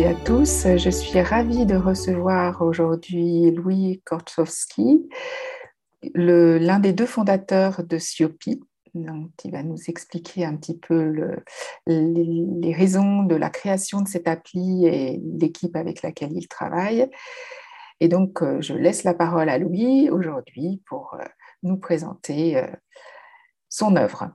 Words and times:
à 0.00 0.14
tous. 0.14 0.66
Je 0.78 0.88
suis 0.88 1.20
ravie 1.20 1.66
de 1.66 1.76
recevoir 1.76 2.62
aujourd'hui 2.62 3.50
Louis 3.50 4.00
Korczowski, 4.06 5.06
l'un 6.14 6.78
des 6.78 6.94
deux 6.94 7.04
fondateurs 7.04 7.84
de 7.84 7.98
Siopi. 7.98 8.62
Donc, 8.94 9.32
il 9.44 9.52
va 9.52 9.62
nous 9.62 9.76
expliquer 9.88 10.46
un 10.46 10.56
petit 10.56 10.78
peu 10.78 11.36
les, 11.86 12.74
raisons 12.74 13.24
de 13.24 13.34
la 13.34 13.50
création 13.50 14.00
de 14.00 14.08
cette 14.08 14.28
appli 14.28 14.86
et 14.86 15.20
l'équipe 15.38 15.76
avec 15.76 16.00
laquelle 16.00 16.32
il 16.32 16.48
travaille. 16.48 17.10
Et 18.00 18.08
donc, 18.08 18.42
euh, 18.42 18.62
je 18.62 18.72
laisse 18.72 19.04
la 19.04 19.12
parole 19.12 19.50
à 19.50 19.58
Louis 19.58 20.08
aujourd'hui 20.08 20.82
pour 20.86 21.14
euh, 21.20 21.24
nous 21.62 21.76
présenter 21.76 22.56
euh, 22.56 22.66
son 23.68 23.94
œuvre. 23.96 24.30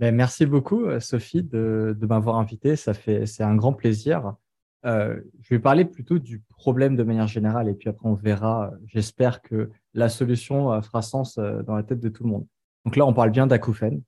Ben, 0.00 0.14
merci 0.14 0.46
beaucoup, 0.46 0.98
Sophie, 0.98 1.42
de, 1.42 1.94
m'avoir 2.08 2.36
invité. 2.36 2.74
Ça 2.74 2.94
fait, 2.94 3.26
c'est 3.26 3.42
un 3.42 3.54
grand 3.54 3.74
plaisir. 3.74 4.34
je 4.82 5.20
vais 5.50 5.58
parler 5.58 5.84
plutôt 5.84 6.18
du 6.18 6.42
problème 6.56 6.96
de 6.96 7.02
manière 7.02 7.26
générale 7.26 7.68
et 7.68 7.74
puis 7.74 7.90
après 7.90 8.08
on 8.08 8.14
verra. 8.14 8.70
J'espère 8.86 9.42
que 9.42 9.70
la 9.92 10.08
solution 10.08 10.80
fera 10.80 11.02
sens 11.02 11.36
dans 11.38 11.76
la 11.76 11.82
tête 11.82 12.00
de 12.00 12.08
tout 12.08 12.24
le 12.24 12.30
monde. 12.30 12.46
Donc 12.86 12.96
là, 12.96 13.04
on 13.04 13.12
parle 13.12 13.30
bien 13.30 13.46
d'acouphènes. 13.46 14.00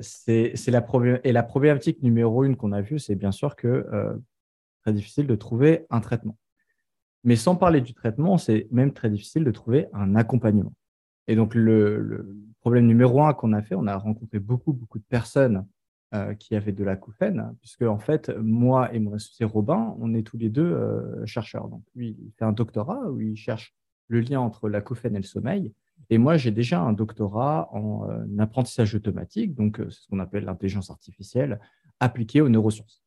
c'est, 0.00 0.54
la 0.68 0.86
et 1.24 1.32
la 1.32 1.42
problématique 1.42 2.04
numéro 2.04 2.44
une 2.44 2.54
qu'on 2.54 2.70
a 2.70 2.80
vue, 2.80 3.00
c'est 3.00 3.16
bien 3.16 3.32
sûr 3.32 3.56
que 3.56 3.84
très 4.84 4.92
difficile 4.92 5.26
de 5.26 5.34
trouver 5.34 5.86
un 5.90 5.98
traitement. 5.98 6.38
Mais 7.24 7.34
sans 7.34 7.56
parler 7.56 7.80
du 7.80 7.94
traitement, 7.94 8.38
c'est 8.38 8.68
même 8.70 8.92
très 8.92 9.10
difficile 9.10 9.42
de 9.42 9.50
trouver 9.50 9.88
un 9.92 10.14
accompagnement. 10.14 10.72
Et 11.26 11.34
donc, 11.34 11.56
le, 11.56 12.32
problème 12.66 12.88
numéro 12.88 13.22
un 13.22 13.32
qu'on 13.32 13.52
a 13.52 13.62
fait, 13.62 13.76
on 13.76 13.86
a 13.86 13.96
rencontré 13.96 14.40
beaucoup, 14.40 14.72
beaucoup 14.72 14.98
de 14.98 15.04
personnes 15.04 15.64
euh, 16.14 16.34
qui 16.34 16.56
avaient 16.56 16.72
de 16.72 16.82
l'acouphène, 16.82 17.54
puisque 17.60 17.82
en 17.82 18.00
fait, 18.00 18.36
moi 18.40 18.92
et 18.92 18.98
mon 18.98 19.14
associé 19.14 19.44
Robin, 19.44 19.94
on 20.00 20.14
est 20.14 20.24
tous 20.24 20.36
les 20.36 20.48
deux 20.48 20.72
euh, 20.72 21.24
chercheurs. 21.26 21.68
Donc, 21.68 21.84
lui, 21.94 22.16
il 22.18 22.32
fait 22.36 22.44
un 22.44 22.50
doctorat 22.50 23.08
où 23.08 23.20
il 23.20 23.36
cherche 23.36 23.72
le 24.08 24.18
lien 24.18 24.40
entre 24.40 24.68
l'acouphène 24.68 25.14
et 25.14 25.20
le 25.20 25.24
sommeil. 25.24 25.72
Et 26.10 26.18
moi, 26.18 26.38
j'ai 26.38 26.50
déjà 26.50 26.80
un 26.80 26.92
doctorat 26.92 27.68
en 27.72 28.10
euh, 28.10 28.38
apprentissage 28.40 28.96
automatique, 28.96 29.54
donc 29.54 29.76
c'est 29.78 30.00
ce 30.00 30.08
qu'on 30.08 30.18
appelle 30.18 30.44
l'intelligence 30.44 30.90
artificielle 30.90 31.60
appliquée 32.00 32.40
aux 32.40 32.48
neurosciences. 32.48 33.00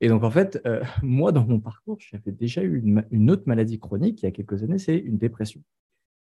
Et 0.00 0.08
donc, 0.08 0.24
en 0.24 0.30
fait, 0.32 0.60
moi, 1.04 1.30
dans 1.30 1.46
mon 1.46 1.60
parcours, 1.60 1.98
j'avais 2.00 2.32
déjà 2.32 2.64
eu 2.64 2.82
une, 3.12 3.30
autre 3.30 3.44
maladie 3.46 3.78
chronique 3.78 4.22
il 4.22 4.24
y 4.24 4.28
a 4.28 4.32
quelques 4.32 4.64
années, 4.64 4.78
c'est 4.78 4.98
une 4.98 5.18
dépression. 5.18 5.62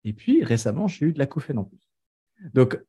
Et 0.05 0.13
puis, 0.13 0.45
récemment, 0.45 0.87
j'ai 0.87 1.07
eu 1.07 1.11
de 1.11 1.19
l'acouphène 1.19 1.57
en 1.57 1.65
plus. 1.65 1.88
Donc, 2.53 2.79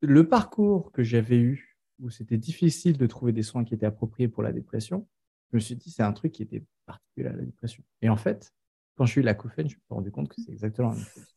le 0.00 0.28
parcours 0.28 0.92
que 0.92 1.02
j'avais 1.02 1.38
eu, 1.38 1.78
où 2.00 2.10
c'était 2.10 2.36
difficile 2.36 2.98
de 2.98 3.06
trouver 3.06 3.32
des 3.32 3.42
soins 3.42 3.64
qui 3.64 3.74
étaient 3.74 3.86
appropriés 3.86 4.28
pour 4.28 4.42
la 4.42 4.52
dépression, 4.52 5.08
je 5.50 5.56
me 5.56 5.60
suis 5.60 5.76
dit, 5.76 5.90
c'est 5.90 6.02
un 6.02 6.12
truc 6.12 6.32
qui 6.32 6.42
était 6.42 6.64
particulier 6.84 7.28
à 7.28 7.32
la 7.32 7.42
dépression. 7.42 7.82
Et 8.02 8.08
en 8.08 8.16
fait, 8.16 8.52
quand 8.96 9.06
j'ai 9.06 9.20
eu 9.20 9.24
l'acouphène, 9.24 9.68
je 9.68 9.76
me 9.76 9.80
suis 9.80 9.94
rendu 9.94 10.10
compte 10.10 10.28
que 10.28 10.40
c'est 10.40 10.52
exactement 10.52 10.90
la 10.90 10.96
même 10.96 11.04
chose. 11.04 11.36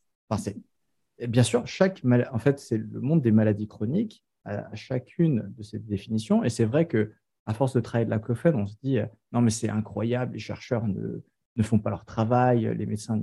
Bien 1.28 1.42
sûr, 1.42 1.66
chaque 1.66 2.02
en 2.32 2.38
fait, 2.38 2.58
c'est 2.58 2.78
le 2.78 3.00
monde 3.00 3.20
des 3.20 3.32
maladies 3.32 3.68
chroniques 3.68 4.24
à 4.44 4.74
chacune 4.74 5.52
de 5.56 5.62
ces 5.62 5.78
définitions. 5.78 6.42
Et 6.44 6.48
c'est 6.48 6.64
vrai 6.64 6.86
que 6.86 7.12
à 7.46 7.54
force 7.54 7.74
de 7.74 7.80
travailler 7.80 8.06
de 8.06 8.10
l'acouphène, 8.10 8.54
on 8.54 8.66
se 8.66 8.76
dit 8.82 8.98
euh, 8.98 9.06
non, 9.32 9.40
mais 9.42 9.50
c'est 9.50 9.68
incroyable, 9.68 10.34
les 10.34 10.38
chercheurs 10.38 10.86
ne, 10.86 11.22
font 11.62 11.78
pas 11.78 11.90
leur 11.90 12.04
travail, 12.04 12.74
les 12.74 12.86
médecins 12.86 13.20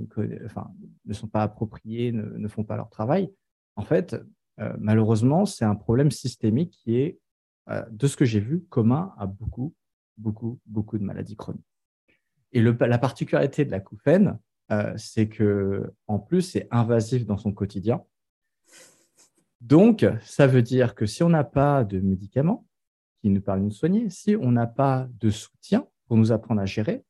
ne 1.04 1.12
sont 1.12 1.26
pas 1.26 1.42
appropriés, 1.42 2.12
ne, 2.12 2.48
font 2.48 2.62
pas 2.62 2.76
leur 2.76 2.88
travail. 2.88 3.32
En 3.78 3.84
fait, 3.84 4.16
euh, 4.60 4.72
malheureusement, 4.78 5.46
c'est 5.46 5.64
un 5.64 5.74
problème 5.74 6.10
systémique 6.10 6.78
qui 6.82 6.96
est, 6.96 7.18
euh, 7.70 7.84
de 7.90 8.06
ce 8.06 8.16
que 8.16 8.24
j'ai 8.24 8.40
vu, 8.40 8.64
commun 8.68 9.14
à 9.16 9.26
beaucoup, 9.26 9.74
beaucoup, 10.16 10.58
beaucoup 10.66 10.98
de 10.98 11.04
maladies 11.04 11.36
chroniques. 11.36 11.64
Et 12.52 12.62
la 12.62 12.98
particularité 12.98 13.64
de 13.64 13.70
l'acouphène, 13.70 14.38
c'est 14.96 15.28
que 15.28 15.92
en 16.06 16.18
plus, 16.18 16.42
c'est 16.42 16.66
invasif 16.70 17.26
dans 17.26 17.36
son 17.36 17.52
quotidien. 17.52 18.02
Donc, 19.60 20.06
ça 20.22 20.46
veut 20.46 20.62
dire 20.62 20.94
que 20.94 21.04
si 21.04 21.22
on 21.22 21.28
n'a 21.28 21.44
pas 21.44 21.84
de 21.84 22.00
médicaments, 22.00 22.66
qui 23.20 23.30
nous 23.30 23.40
permet 23.40 23.68
de 23.68 23.72
soigner, 23.72 24.10
si 24.10 24.36
on 24.36 24.52
n'a 24.52 24.66
pas 24.66 25.08
de 25.20 25.30
soutien 25.30 25.86
pour 26.06 26.16
nous 26.16 26.32
apprendre 26.32 26.60
à 26.60 26.66
gérer, 26.66 27.04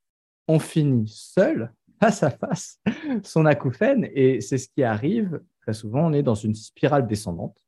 on 0.47 0.59
finit 0.59 1.09
seul, 1.09 1.73
face 2.01 2.23
à 2.23 2.31
face, 2.31 2.81
son 3.23 3.47
acouphène. 3.47 4.09
Et 4.13 4.41
c'est 4.41 4.59
ce 4.59 4.69
qui 4.69 4.83
arrive 4.83 5.41
souvent. 5.73 6.07
On 6.07 6.13
est 6.13 6.23
dans 6.23 6.35
une 6.35 6.55
spirale 6.55 7.07
descendante 7.07 7.65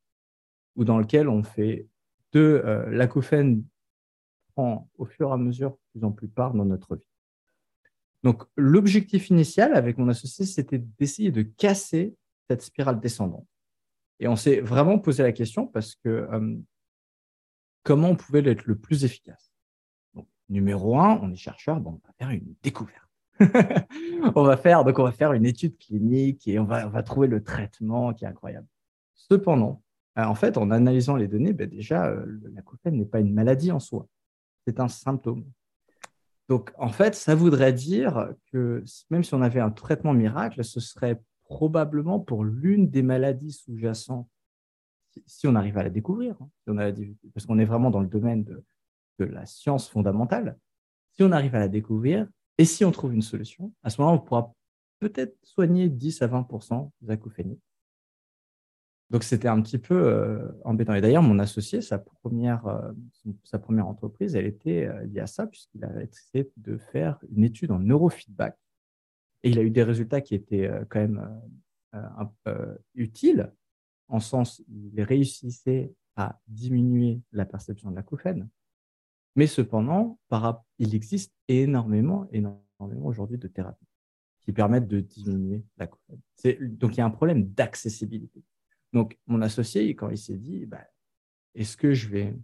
ou 0.76 0.84
dans 0.84 0.98
laquelle 0.98 1.28
on 1.28 1.42
fait 1.42 1.88
de 2.32 2.62
euh, 2.64 2.88
l'acouphène 2.90 3.64
prend 4.54 4.88
au 4.98 5.04
fur 5.04 5.30
et 5.30 5.32
à 5.32 5.36
mesure 5.36 5.76
plus 5.92 6.04
en 6.04 6.12
plus 6.12 6.28
part 6.28 6.54
dans 6.54 6.64
notre 6.64 6.96
vie. 6.96 7.08
Donc, 8.22 8.44
l'objectif 8.56 9.30
initial 9.30 9.74
avec 9.74 9.96
mon 9.98 10.08
associé, 10.08 10.44
c'était 10.44 10.78
d'essayer 10.78 11.30
de 11.30 11.42
casser 11.42 12.14
cette 12.48 12.62
spirale 12.62 13.00
descendante. 13.00 13.46
Et 14.18 14.28
on 14.28 14.36
s'est 14.36 14.60
vraiment 14.60 14.98
posé 14.98 15.22
la 15.22 15.32
question 15.32 15.66
parce 15.66 15.94
que 15.94 16.08
euh, 16.08 16.56
comment 17.82 18.10
on 18.10 18.16
pouvait 18.16 18.46
être 18.46 18.66
le 18.66 18.76
plus 18.76 19.04
efficace? 19.04 19.50
Donc, 20.14 20.28
numéro 20.48 20.98
un, 20.98 21.18
on 21.22 21.32
est 21.32 21.36
chercheur, 21.36 21.78
on 21.78 21.92
va 21.92 22.12
faire 22.18 22.30
une 22.30 22.54
découverte. 22.62 23.09
on 24.34 24.42
va 24.42 24.56
faire, 24.56 24.84
donc 24.84 24.98
on 24.98 25.04
va 25.04 25.12
faire 25.12 25.32
une 25.32 25.46
étude 25.46 25.76
clinique 25.78 26.46
et 26.46 26.58
on 26.58 26.64
va, 26.64 27.02
trouver 27.02 27.28
le 27.28 27.42
traitement 27.42 28.12
qui 28.12 28.24
est 28.24 28.28
incroyable. 28.28 28.66
Cependant, 29.14 29.82
euh, 30.18 30.24
en 30.24 30.34
fait, 30.34 30.58
en 30.58 30.70
analysant 30.70 31.16
les 31.16 31.28
données, 31.28 31.52
ben 31.52 31.68
déjà, 31.68 32.06
euh, 32.06 32.24
l'acouphène 32.54 32.96
n'est 32.96 33.06
pas 33.06 33.20
une 33.20 33.32
maladie 33.32 33.72
en 33.72 33.80
soi, 33.80 34.06
c'est 34.66 34.80
un 34.80 34.88
symptôme. 34.88 35.44
Donc, 36.48 36.72
en 36.78 36.88
fait, 36.88 37.14
ça 37.14 37.34
voudrait 37.34 37.72
dire 37.72 38.30
que 38.52 38.82
même 39.08 39.22
si 39.22 39.34
on 39.34 39.42
avait 39.42 39.60
un 39.60 39.70
traitement 39.70 40.12
miracle, 40.12 40.64
ce 40.64 40.80
serait 40.80 41.20
probablement 41.44 42.18
pour 42.18 42.44
l'une 42.44 42.90
des 42.90 43.02
maladies 43.02 43.52
sous-jacentes 43.52 44.28
si 45.26 45.46
on 45.46 45.54
arrive 45.54 45.78
à 45.78 45.82
la 45.82 45.90
découvrir, 45.90 46.36
hein, 46.40 46.92
parce 47.34 47.46
qu'on 47.46 47.58
est 47.58 47.64
vraiment 47.64 47.90
dans 47.90 48.00
le 48.00 48.08
domaine 48.08 48.44
de, 48.44 48.64
la 49.18 49.44
science 49.44 49.86
fondamentale, 49.86 50.56
si 51.12 51.22
on 51.22 51.32
arrive 51.32 51.54
à 51.54 51.58
la 51.58 51.68
découvrir 51.68 52.26
et 52.60 52.66
si 52.66 52.84
on 52.84 52.91
trouve 52.91 53.15
une 53.15 53.22
solution, 53.22 53.72
à 53.82 53.88
ce 53.88 53.98
moment-là, 54.03 54.21
on 54.21 54.22
pourra 54.22 54.54
peut-être 54.98 55.34
soigner 55.43 55.88
10 55.88 56.21
à 56.21 56.28
20% 56.28 56.91
des 57.00 57.10
acouphénies. 57.10 57.59
Donc, 59.09 59.25
c'était 59.25 59.48
un 59.48 59.62
petit 59.62 59.78
peu 59.78 59.94
euh, 59.94 60.47
embêtant. 60.66 60.93
Et 60.93 61.00
d'ailleurs, 61.00 61.22
mon 61.22 61.38
associé, 61.38 61.81
sa 61.81 61.98
première, 61.98 62.66
euh, 62.66 63.81
entreprise, 63.81 64.37
elle 64.37 64.44
était 64.44 64.84
euh, 64.84 65.06
liée 65.06 65.21
à 65.21 65.26
ça, 65.26 65.47
puisqu'il 65.47 65.82
a 65.87 66.03
essayé 66.03 66.53
de 66.59 66.76
faire 66.76 67.19
une 67.34 67.44
étude 67.44 67.71
en 67.71 67.78
neurofeedback. 67.78 68.59
Et 69.42 69.48
il 69.48 69.59
a 69.59 69.62
eu 69.62 69.71
des 69.71 69.82
résultats 69.82 70.21
qui 70.21 70.34
étaient 70.34 70.71
quand 70.91 71.00
même 71.00 71.41
utiles, 72.94 73.50
en 74.09 74.21
sens, 74.21 74.62
il 74.69 75.03
réussissait 75.03 75.94
à 76.15 76.38
diminuer 76.47 77.22
la 77.32 77.47
perception 77.47 77.91
de 77.91 77.97
l'acouphène. 77.97 78.50
Mais 79.40 79.46
cependant, 79.46 80.18
il 80.78 80.94
existe 80.94 81.32
énormément, 81.48 82.28
énormément 82.30 83.06
aujourd'hui 83.06 83.38
de 83.38 83.48
thérapies 83.48 83.86
qui 84.42 84.52
permettent 84.52 84.86
de 84.86 85.00
diminuer 85.00 85.64
l'acouphène. 85.78 86.20
Donc, 86.76 86.94
il 86.94 86.98
y 86.98 87.00
a 87.00 87.06
un 87.06 87.10
problème 87.10 87.48
d'accessibilité. 87.48 88.44
Donc, 88.92 89.18
mon 89.26 89.40
associé, 89.40 89.94
quand 89.94 90.10
il 90.10 90.18
s'est 90.18 90.36
dit, 90.36 90.66
bah, 90.66 90.84
est-ce 91.54 91.78
que 91.78 91.94
je 91.94 92.10
vais 92.10 92.36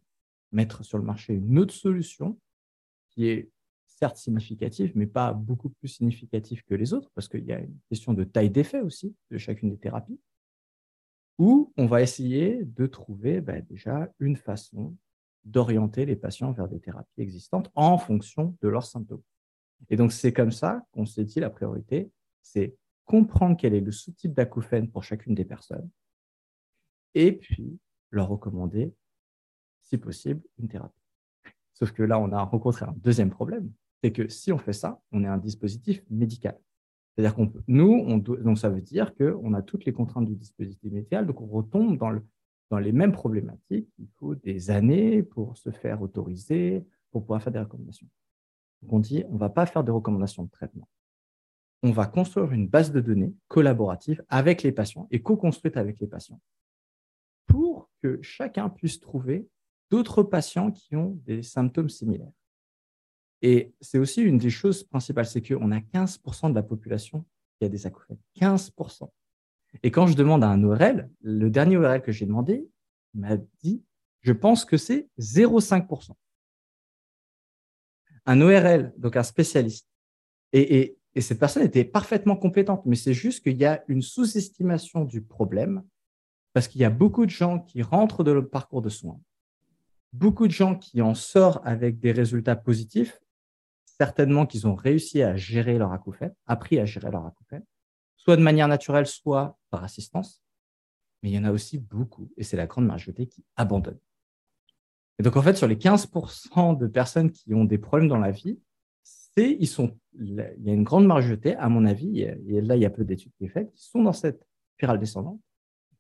mettre 0.53 0.85
sur 0.85 0.97
le 0.97 1.05
marché 1.05 1.35
une 1.35 1.59
autre 1.59 1.75
solution 1.75 2.41
qui 3.11 3.27
est 3.27 3.51
certes 3.85 4.17
significative, 4.17 4.93
mais 4.95 5.07
pas 5.07 5.35
beaucoup 5.35 5.69
plus 5.69 5.89
significative 5.89 6.65
que 6.65 6.75
les 6.75 6.95
autres, 6.95 7.11
parce 7.15 7.29
qu'il 7.29 7.45
y 7.45 7.53
a 7.53 7.61
une 7.61 7.77
question 7.91 8.15
de 8.15 8.25
taille 8.25 8.49
d'effet 8.49 8.81
aussi 8.81 9.15
de 9.31 9.37
chacune 9.37 9.69
des 9.69 9.79
thérapies 9.79 10.19
où 11.37 11.75
on 11.77 11.85
va 11.85 12.01
essayer 12.01 12.65
de 12.65 12.87
trouver 12.87 13.43
bah, 13.43 13.61
déjà 13.61 14.11
une 14.19 14.37
façon 14.37 14.97
d'orienter 15.47 16.05
les 16.05 16.17
patients 16.17 16.53
vers 16.53 16.69
des 16.69 16.81
thérapies 16.81 17.21
existantes 17.21 17.71
en 17.75 17.97
fonction 17.97 18.57
de 18.61 18.69
leurs 18.69 18.85
symptômes. 18.85 19.23
Et 19.89 19.97
donc, 19.97 20.13
c'est 20.13 20.33
comme 20.33 20.51
ça 20.51 20.85
qu'on 20.93 21.07
s'est 21.07 21.25
dit 21.25 21.41
la 21.41 21.51
priorité, 21.51 22.11
c'est 22.43 22.77
comprendre 23.05 23.57
quel 23.57 23.73
est 23.73 23.81
le 23.81 23.93
sous-type 23.93 24.35
d'acouphène 24.35 24.91
pour 24.91 25.05
chacune 25.05 25.35
des 25.35 25.45
personnes 25.45 25.89
et 27.15 27.33
puis 27.33 27.79
leur 28.11 28.29
recommander, 28.29 28.93
si 29.83 29.97
possible, 29.97 30.43
une 30.59 30.69
thérapie. 30.69 31.01
Sauf 31.75 31.93
que 31.93 32.03
là, 32.03 32.19
on 32.19 32.33
a 32.33 32.43
rencontré 32.43 32.85
un 32.85 32.95
deuxième 32.97 33.31
problème, 33.31 33.71
c'est 34.03 34.13
que 34.13 34.29
si 34.29 34.53
on 34.53 34.59
fait 34.59 34.73
ça, 34.73 35.01
on 35.13 35.23
est 35.23 35.29
un 35.29 35.39
dispositif 35.39 36.03
médical. 36.11 36.59
C'est-à-dire 37.15 37.35
qu'on 37.35 37.53
nous, 37.69 38.05
on 38.07 38.19
donc 38.19 38.59
ça 38.59 38.69
veut 38.69 38.83
dire 38.83 39.15
qu'on 39.15 39.55
a 39.55 39.63
toutes 39.63 39.85
les 39.85 39.93
contraintes 39.93 40.27
du 40.27 40.37
dispositif 40.37 40.93
médical, 40.93 41.27
donc 41.27 41.41
on 41.41 41.47
retombe 41.47 41.97
dans, 41.97 42.11
le, 42.11 42.23
dans 42.71 42.79
les 42.79 42.93
mêmes 42.93 43.13
problématiques. 43.13 43.89
Il 43.99 44.09
faut 44.19 44.35
des 44.35 44.71
années 44.71 45.23
pour 45.23 45.57
se 45.57 45.71
faire 45.71 46.03
autoriser, 46.03 46.85
pour 47.11 47.23
pouvoir 47.23 47.43
faire 47.43 47.53
des 47.53 47.59
recommandations. 47.59 48.09
Donc 48.83 48.93
on 48.93 48.99
dit, 48.99 49.25
on 49.29 49.35
ne 49.35 49.39
va 49.39 49.49
pas 49.49 49.67
faire 49.67 49.85
de 49.85 49.91
recommandations 49.91 50.45
de 50.45 50.51
traitement. 50.51 50.89
On 51.83 51.93
va 51.93 52.07
construire 52.07 52.53
une 52.53 52.69
base 52.69 52.91
de 52.91 53.01
données 53.01 53.35
collaborative 53.49 54.25
avec 54.29 54.63
les 54.63 54.73
patients 54.73 55.07
et 55.11 55.23
co-construite 55.23 55.77
avec 55.77 56.01
les 56.01 56.07
patients 56.07 56.41
pour 57.47 57.91
que 58.03 58.21
chacun 58.23 58.69
puisse 58.69 59.01
trouver 59.01 59.49
d'autres 59.91 60.23
patients 60.23 60.73
qui 60.73 60.97
ont 60.97 61.21
des 61.25 61.43
symptômes 61.43 61.89
similaires. 61.89 62.33
Et 63.43 63.75
c'est 63.81 63.99
aussi 63.99 64.23
une 64.23 64.39
des 64.39 64.51
choses 64.51 64.83
principales, 64.83 65.27
c'est 65.27 65.47
qu'on 65.47 65.71
a 65.71 65.79
15% 65.79 66.51
de 66.51 66.55
la 66.55 66.63
population 66.63 67.25
qui 67.59 67.67
a 67.67 67.69
des 67.69 67.87
acouphènes. 67.87 68.19
15%. 68.37 69.09
Et 69.83 69.91
quand 69.91 70.07
je 70.07 70.15
demande 70.15 70.45
à 70.45 70.49
un 70.49 70.63
ORL, 70.63 71.11
le 71.23 71.51
dernier 71.51 71.77
ORL 71.77 72.03
que 72.03 72.13
j'ai 72.13 72.27
demandé, 72.27 72.69
il 73.15 73.21
m'a 73.21 73.37
dit, 73.63 73.83
je 74.23 74.33
pense 74.33 74.65
que 74.65 74.77
c'est 74.77 75.09
0,5%. 75.19 76.13
Un 78.27 78.41
ORL, 78.41 78.93
donc 78.97 79.17
un 79.17 79.23
spécialiste. 79.23 79.89
Et, 80.53 80.99
et 81.15 81.21
cette 81.21 81.39
personne 81.39 81.63
était 81.63 81.85
parfaitement 81.85 82.37
compétente, 82.37 82.85
mais 82.85 82.97
c'est 82.97 83.15
juste 83.15 83.43
qu'il 83.43 83.57
y 83.57 83.65
a 83.65 83.83
une 83.89 84.03
sous-estimation 84.03 85.05
du 85.05 85.23
problème 85.23 85.83
parce 86.53 86.69
qu'il 86.69 86.81
y 86.81 86.85
a 86.85 86.91
beaucoup 86.91 87.27
de 87.27 87.31
gens 87.31 87.59
qui 87.59 87.83
rentrent 87.83 88.25
dans 88.25 88.35
le 88.35 88.49
parcours 88.49 88.83
de 88.83 88.89
soins, 88.89 89.21
beaucoup 90.13 90.47
de 90.47 90.53
gens 90.53 90.75
qui 90.75 91.03
en 91.03 91.15
sortent 91.15 91.67
avec 91.67 92.01
des 92.01 92.13
résultats 92.13 92.57
positifs, 92.57 93.19
certainement 93.85 94.47
qu'ils 94.47 94.67
ont 94.67 94.75
réussi 94.75 95.23
à 95.23 95.37
gérer 95.37 95.79
leur 95.79 95.93
acouphène, 95.93 96.35
appris 96.47 96.79
à 96.79 96.85
gérer 96.85 97.11
leur 97.11 97.27
acouphène, 97.27 97.65
soit 98.17 98.37
de 98.37 98.43
manière 98.43 98.69
naturelle, 98.69 99.07
soit 99.07 99.59
par 99.71 99.85
assistance. 99.85 100.43
Mais 101.23 101.31
il 101.31 101.35
y 101.35 101.39
en 101.39 101.45
a 101.45 101.53
aussi 101.53 101.79
beaucoup, 101.79 102.31
et 102.37 102.45
c'est 102.45 102.57
la 102.57 102.67
grande 102.67 102.87
majorité 102.87 103.27
qui 103.27 103.45
abandonne. 103.57 103.99
Et 105.19 105.23
donc, 105.23 105.37
en 105.37 105.43
fait, 105.43 105.57
sur 105.57 105.67
les 105.67 105.77
15% 105.77 106.77
de 106.77 106.87
personnes 106.87 107.31
qui 107.31 107.55
ont 107.55 107.65
des 107.65 107.79
problèmes 107.79 108.09
dans 108.09 108.19
la 108.19 108.31
vie, 108.31 108.59
ils 109.37 109.69
sont, 109.69 109.99
il 110.19 110.35
y 110.61 110.71
a 110.71 110.73
une 110.73 110.85
grande 110.85 111.07
majorité, 111.07 111.57
à 111.57 111.69
mon 111.69 111.85
avis, 111.85 112.23
et 112.23 112.61
là, 112.61 112.77
il 112.77 112.83
y 112.83 112.87
a 112.87 112.91
peu 112.91 113.05
d'études 113.05 113.33
qui 113.39 113.47
sont 113.47 113.53
faites, 113.53 113.73
qui 113.73 113.83
sont 113.83 114.03
dans 114.03 114.13
cette 114.13 114.47
spirale 114.75 114.99
descendante 114.99 115.41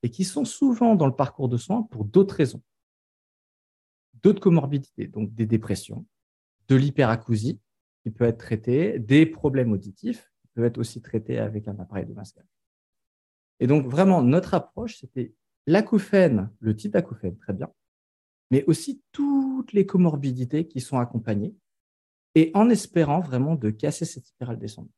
et 0.02 0.10
qui 0.10 0.24
sont 0.24 0.44
souvent 0.44 0.94
dans 0.94 1.06
le 1.06 1.14
parcours 1.14 1.48
de 1.48 1.56
soins 1.56 1.82
pour 1.82 2.04
d'autres 2.04 2.34
raisons. 2.34 2.62
D'autres 4.22 4.40
comorbidités, 4.40 5.06
donc 5.06 5.34
des 5.34 5.46
dépressions, 5.46 6.06
de 6.68 6.76
l'hyperacousie, 6.76 7.60
qui 8.02 8.10
peut 8.10 8.24
être 8.24 8.38
traité, 8.38 8.98
des 8.98 9.26
problèmes 9.26 9.72
auditifs, 9.72 10.30
peut 10.56 10.64
être 10.64 10.78
aussi 10.78 11.02
traité 11.02 11.38
avec 11.38 11.68
un 11.68 11.78
appareil 11.78 12.06
de 12.06 12.14
masquage. 12.14 12.46
Et 13.60 13.66
donc, 13.66 13.86
vraiment, 13.86 14.22
notre 14.22 14.54
approche, 14.54 14.98
c'était 14.98 15.34
l'acouphène, 15.66 16.50
le 16.60 16.74
type 16.74 16.92
d'acouphène, 16.92 17.36
très 17.36 17.52
bien, 17.52 17.70
mais 18.50 18.64
aussi 18.64 19.02
toutes 19.12 19.74
les 19.74 19.84
comorbidités 19.84 20.66
qui 20.66 20.80
sont 20.80 20.98
accompagnées, 20.98 21.54
et 22.34 22.50
en 22.54 22.70
espérant 22.70 23.20
vraiment 23.20 23.54
de 23.54 23.70
casser 23.70 24.06
cette 24.06 24.26
spirale 24.26 24.58
descendante. 24.58 24.90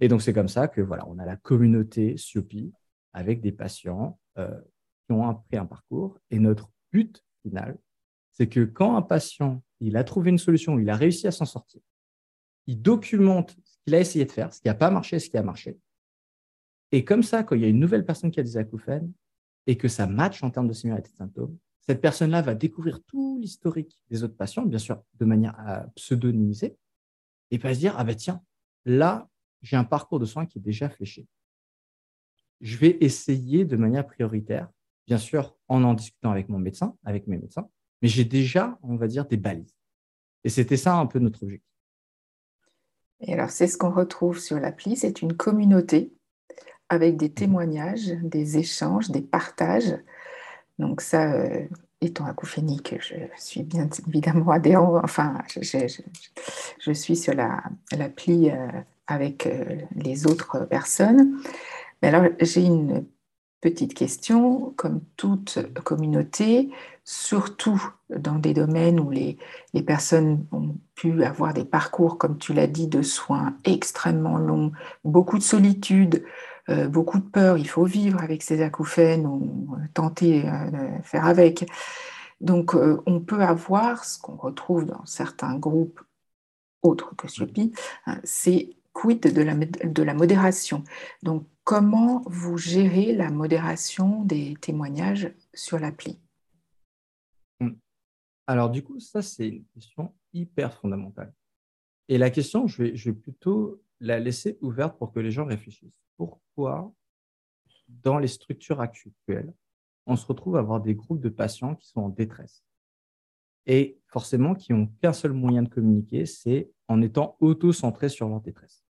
Et 0.00 0.08
donc, 0.08 0.22
c'est 0.22 0.32
comme 0.32 0.48
ça 0.48 0.68
que 0.68 0.80
voilà, 0.80 1.06
on 1.06 1.18
a 1.18 1.26
la 1.26 1.36
communauté 1.36 2.16
SIOPI 2.16 2.72
avec 3.12 3.40
des 3.42 3.52
patients 3.52 4.18
euh, 4.38 4.60
qui 5.06 5.12
ont 5.12 5.34
pris 5.34 5.56
un 5.56 5.66
parcours. 5.66 6.18
Et 6.30 6.38
notre 6.38 6.70
but 6.92 7.24
final, 7.42 7.78
c'est 8.32 8.48
que 8.48 8.64
quand 8.64 8.96
un 8.96 9.02
patient 9.02 9.62
il 9.80 9.96
a 9.96 10.04
trouvé 10.04 10.30
une 10.30 10.38
solution, 10.38 10.78
il 10.78 10.90
a 10.90 10.96
réussi 10.96 11.26
à 11.26 11.30
s'en 11.30 11.44
sortir, 11.44 11.80
il 12.66 12.82
documente 12.82 13.56
il 13.88 13.94
a 13.94 14.00
essayé 14.00 14.26
de 14.26 14.32
faire, 14.32 14.52
ce 14.52 14.60
qui 14.60 14.68
n'a 14.68 14.74
pas 14.74 14.90
marché, 14.90 15.18
ce 15.18 15.30
qui 15.30 15.36
a 15.38 15.42
marché. 15.42 15.78
Et 16.92 17.04
comme 17.04 17.22
ça, 17.22 17.42
quand 17.42 17.54
il 17.56 17.62
y 17.62 17.64
a 17.64 17.68
une 17.68 17.80
nouvelle 17.80 18.04
personne 18.04 18.30
qui 18.30 18.38
a 18.38 18.42
des 18.42 18.56
acouphènes 18.56 19.12
et 19.66 19.76
que 19.76 19.88
ça 19.88 20.06
match 20.06 20.42
en 20.42 20.50
termes 20.50 20.68
de 20.68 20.72
similarité 20.74 21.10
de 21.10 21.16
symptômes, 21.16 21.56
cette 21.80 22.02
personne-là 22.02 22.42
va 22.42 22.54
découvrir 22.54 23.02
tout 23.04 23.38
l'historique 23.40 23.98
des 24.10 24.22
autres 24.22 24.36
patients, 24.36 24.66
bien 24.66 24.78
sûr, 24.78 25.02
de 25.18 25.24
manière 25.24 25.58
à 25.58 25.86
pseudonymiser, 25.96 26.76
et 27.50 27.56
va 27.56 27.72
se 27.72 27.78
dire, 27.78 27.94
ah 27.96 28.04
ben 28.04 28.14
tiens, 28.14 28.42
là, 28.84 29.28
j'ai 29.62 29.76
un 29.76 29.84
parcours 29.84 30.20
de 30.20 30.26
soins 30.26 30.44
qui 30.44 30.58
est 30.58 30.62
déjà 30.62 30.90
fléché. 30.90 31.26
Je 32.60 32.76
vais 32.76 32.98
essayer 33.00 33.64
de 33.64 33.76
manière 33.76 34.06
prioritaire, 34.06 34.68
bien 35.06 35.16
sûr, 35.16 35.56
en 35.66 35.82
en 35.82 35.94
discutant 35.94 36.30
avec 36.30 36.50
mon 36.50 36.58
médecin, 36.58 36.94
avec 37.04 37.26
mes 37.26 37.38
médecins, 37.38 37.70
mais 38.02 38.08
j'ai 38.08 38.26
déjà, 38.26 38.78
on 38.82 38.96
va 38.96 39.06
dire, 39.06 39.24
des 39.24 39.38
balises. 39.38 39.74
Et 40.44 40.50
c'était 40.50 40.76
ça 40.76 40.94
un 40.94 41.06
peu 41.06 41.18
notre 41.18 41.42
objectif. 41.42 41.77
Et 43.20 43.34
alors, 43.34 43.50
c'est 43.50 43.66
ce 43.66 43.76
qu'on 43.76 43.90
retrouve 43.90 44.38
sur 44.38 44.60
l'appli, 44.60 44.96
c'est 44.96 45.22
une 45.22 45.34
communauté 45.34 46.12
avec 46.88 47.16
des 47.16 47.30
témoignages, 47.30 48.08
des 48.22 48.58
échanges, 48.58 49.10
des 49.10 49.20
partages. 49.20 49.96
Donc 50.78 51.00
ça, 51.00 51.32
euh, 51.32 51.64
étant 52.00 52.26
acouphénique, 52.26 52.94
je 53.00 53.14
suis 53.36 53.62
bien 53.62 53.88
évidemment 54.08 54.52
adhérent, 54.52 55.00
enfin, 55.02 55.38
je, 55.48 56.92
suis 56.92 57.16
sur 57.16 57.34
l'appli 57.34 58.50
euh, 58.50 58.68
avec 59.06 59.46
euh, 59.46 59.64
les 59.96 60.26
autres 60.26 60.64
personnes. 60.66 61.40
Mais 62.00 62.08
alors, 62.08 62.30
j'ai 62.40 62.62
une 62.62 63.04
petite 63.60 63.94
question, 63.94 64.72
comme 64.76 65.00
toute 65.16 65.58
communauté, 65.82 66.70
surtout 67.04 67.82
dans 68.10 68.38
des 68.38 68.54
domaines 68.54 69.00
où 69.00 69.10
les, 69.10 69.38
les, 69.74 69.82
personnes 69.82 70.46
ont 70.52 70.76
pu 70.94 71.22
avoir 71.24 71.54
des 71.54 71.64
parcours, 71.64 72.18
comme 72.18 72.38
tu 72.38 72.52
l'as 72.52 72.66
dit, 72.66 72.86
de 72.86 73.02
soins 73.02 73.56
extrêmement 73.64 74.38
longs, 74.38 74.72
beaucoup 75.04 75.38
de 75.38 75.42
solitude, 75.42 76.24
euh, 76.68 76.88
beaucoup 76.88 77.18
de 77.18 77.24
peur, 77.24 77.56
il 77.56 77.68
faut 77.68 77.84
vivre 77.84 78.22
avec 78.22 78.42
ces 78.42 78.62
acouphènes 78.62 79.26
ou 79.26 79.76
tenter 79.94 80.46
euh, 80.46 80.70
de 80.70 81.02
faire 81.02 81.26
avec. 81.26 81.66
Donc, 82.40 82.74
euh, 82.74 83.02
on 83.06 83.20
peut 83.20 83.40
avoir 83.40 84.04
ce 84.04 84.18
qu'on 84.20 84.36
retrouve 84.36 84.84
dans 84.84 85.04
certains 85.06 85.56
groupes 85.56 86.00
autres 86.82 87.16
que 87.16 87.26
SIOPI, 87.26 87.72
hein, 88.06 88.20
c'est 88.22 88.70
quid 88.92 89.20
de 89.20 89.42
la, 89.42 89.54
de 89.54 90.02
la 90.02 90.14
modération. 90.14 90.84
Donc, 91.22 91.46
Comment 91.68 92.22
vous 92.24 92.56
gérez 92.56 93.12
la 93.12 93.30
modération 93.30 94.24
des 94.24 94.54
témoignages 94.54 95.34
sur 95.52 95.78
l'appli? 95.78 96.18
Hmm. 97.60 97.72
Alors 98.46 98.70
du 98.70 98.82
coup, 98.82 98.98
ça, 99.00 99.20
c'est 99.20 99.48
une 99.48 99.66
question 99.74 100.14
hyper 100.32 100.72
fondamentale. 100.72 101.34
Et 102.08 102.16
la 102.16 102.30
question, 102.30 102.66
je 102.68 102.84
vais, 102.84 103.12
plutôt 103.12 103.82
la 104.00 104.18
laisser 104.18 104.56
ouverte 104.62 104.96
pour 104.96 105.12
que 105.12 105.20
les 105.20 105.30
gens 105.30 105.44
réfléchissent. 105.44 106.00
Pourquoi, 106.16 106.90
dans 107.86 108.18
les 108.18 108.28
structures 108.28 108.80
actuelles, 108.80 109.52
on 110.06 110.16
se 110.16 110.24
retrouve 110.24 110.56
à 110.56 110.60
avoir 110.60 110.80
des 110.80 110.94
groupes 110.94 111.20
de 111.20 111.28
patients 111.28 111.74
qui 111.74 111.86
sont 111.86 112.00
en 112.00 112.08
détresse? 112.08 112.64
Et 113.66 114.00
forcément 114.06 114.54
qui 114.54 114.72
n'ont 114.72 114.86
qu'un 115.02 115.12
seul 115.12 115.34
moyen 115.34 115.64
de 115.64 115.68
communiquer, 115.68 116.24
c'est 116.24 116.70
en 116.88 117.02
étant 117.02 117.36
auto-centrés 117.40 118.08
sur 118.08 118.26
leur 118.26 118.40
détresse. 118.40 118.87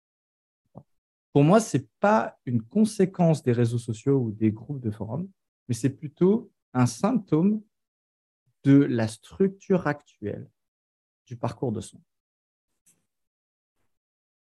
Pour 1.38 1.44
moi, 1.44 1.60
ce 1.60 1.78
n'est 1.78 1.88
pas 2.00 2.36
une 2.48 2.64
conséquence 2.64 3.44
des 3.44 3.52
réseaux 3.52 3.78
sociaux 3.78 4.18
ou 4.18 4.32
des 4.32 4.52
groupes 4.52 4.80
de 4.80 4.90
forums, 4.90 5.30
mais 5.68 5.76
c'est 5.76 5.92
plutôt 5.92 6.52
un 6.74 6.88
symptôme 6.88 7.62
de 8.64 8.82
la 8.82 9.08
structure 9.08 9.86
actuelle 9.86 10.50
du 11.28 11.38
parcours 11.38 11.72
de 11.72 11.80
soins. 11.80 12.02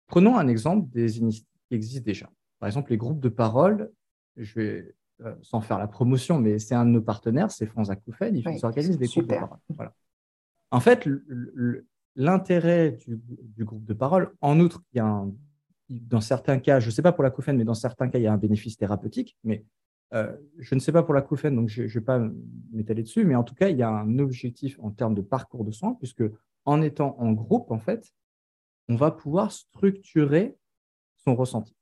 Prenons 0.06 0.38
un 0.38 0.46
exemple 0.46 0.88
des 0.90 1.18
initiatives 1.18 1.60
qui 1.68 1.74
existent 1.74 2.04
déjà. 2.04 2.30
Par 2.60 2.68
exemple, 2.68 2.92
les 2.92 2.98
groupes 2.98 3.18
de 3.18 3.30
parole, 3.30 3.90
je 4.36 4.54
vais 4.54 4.94
euh, 5.22 5.34
sans 5.42 5.60
faire 5.60 5.80
la 5.80 5.88
promotion, 5.88 6.38
mais 6.38 6.60
c'est 6.60 6.76
un 6.76 6.86
de 6.86 6.90
nos 6.90 7.02
partenaires, 7.02 7.50
c'est 7.50 7.66
France 7.66 7.90
Acouphène, 7.90 8.36
ils 8.36 8.64
organisent 8.64 8.96
des 8.96 9.08
groupes 9.08 9.26
de 9.26 9.34
parole. 9.34 9.58
Voilà. 9.70 9.92
En 10.70 10.78
fait, 10.78 11.08
l'intérêt 12.14 12.92
du, 12.92 13.18
du, 13.18 13.64
groupe 13.64 13.84
de 13.84 13.94
parole, 13.94 14.36
en 14.40 14.60
outre, 14.60 14.84
il 14.92 14.98
y 14.98 15.00
a 15.00 15.06
un 15.06 15.34
dans 15.88 16.20
certains 16.20 16.58
cas, 16.58 16.80
je 16.80 16.86
ne 16.86 16.90
sais 16.90 17.02
pas 17.02 17.12
pour 17.12 17.22
la 17.22 17.30
couffaine, 17.30 17.56
mais 17.56 17.64
dans 17.64 17.74
certains 17.74 18.08
cas, 18.08 18.18
il 18.18 18.22
y 18.22 18.26
a 18.26 18.32
un 18.32 18.38
bénéfice 18.38 18.76
thérapeutique. 18.76 19.36
Mais 19.44 19.64
euh, 20.14 20.36
je 20.58 20.74
ne 20.74 20.80
sais 20.80 20.92
pas 20.92 21.02
pour 21.02 21.14
la 21.14 21.22
couffaine, 21.22 21.56
donc 21.56 21.68
je 21.68 21.82
ne 21.82 21.88
vais 21.88 22.00
pas 22.00 22.20
m'étaler 22.72 23.02
dessus. 23.02 23.24
Mais 23.24 23.34
en 23.34 23.44
tout 23.44 23.54
cas, 23.54 23.68
il 23.68 23.76
y 23.76 23.82
a 23.82 23.88
un 23.88 24.18
objectif 24.18 24.78
en 24.80 24.90
termes 24.90 25.14
de 25.14 25.22
parcours 25.22 25.64
de 25.64 25.70
soins, 25.70 25.94
puisque 25.94 26.24
en 26.64 26.82
étant 26.82 27.16
en 27.18 27.32
groupe, 27.32 27.70
en 27.70 27.78
fait, 27.78 28.12
on 28.88 28.96
va 28.96 29.10
pouvoir 29.10 29.52
structurer 29.52 30.56
son 31.24 31.34
ressenti. 31.34 31.74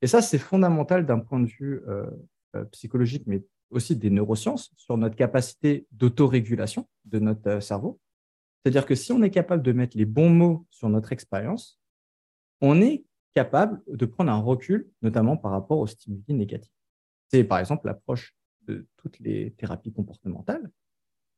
Et 0.00 0.06
ça, 0.06 0.22
c'est 0.22 0.38
fondamental 0.38 1.06
d'un 1.06 1.18
point 1.18 1.40
de 1.40 1.48
vue 1.48 1.82
euh, 1.88 2.06
euh, 2.56 2.64
psychologique, 2.66 3.24
mais 3.26 3.44
aussi 3.70 3.96
des 3.96 4.10
neurosciences, 4.10 4.72
sur 4.76 4.96
notre 4.96 5.16
capacité 5.16 5.86
d'autorégulation 5.92 6.88
de 7.04 7.18
notre 7.18 7.60
cerveau. 7.60 8.00
C'est-à-dire 8.62 8.86
que 8.86 8.94
si 8.94 9.12
on 9.12 9.22
est 9.22 9.30
capable 9.30 9.62
de 9.62 9.72
mettre 9.72 9.96
les 9.96 10.06
bons 10.06 10.30
mots 10.30 10.66
sur 10.70 10.88
notre 10.88 11.12
expérience, 11.12 11.78
on 12.60 12.80
est 12.80 13.04
capable 13.34 13.82
de 13.86 14.06
prendre 14.06 14.30
un 14.30 14.40
recul, 14.40 14.90
notamment 15.02 15.36
par 15.36 15.52
rapport 15.52 15.78
aux 15.78 15.86
stimuli 15.86 16.34
négatifs. 16.34 16.72
C'est 17.28 17.44
par 17.44 17.58
exemple 17.58 17.86
l'approche 17.86 18.34
de 18.66 18.86
toutes 18.96 19.18
les 19.20 19.52
thérapies 19.52 19.92
comportementales. 19.92 20.70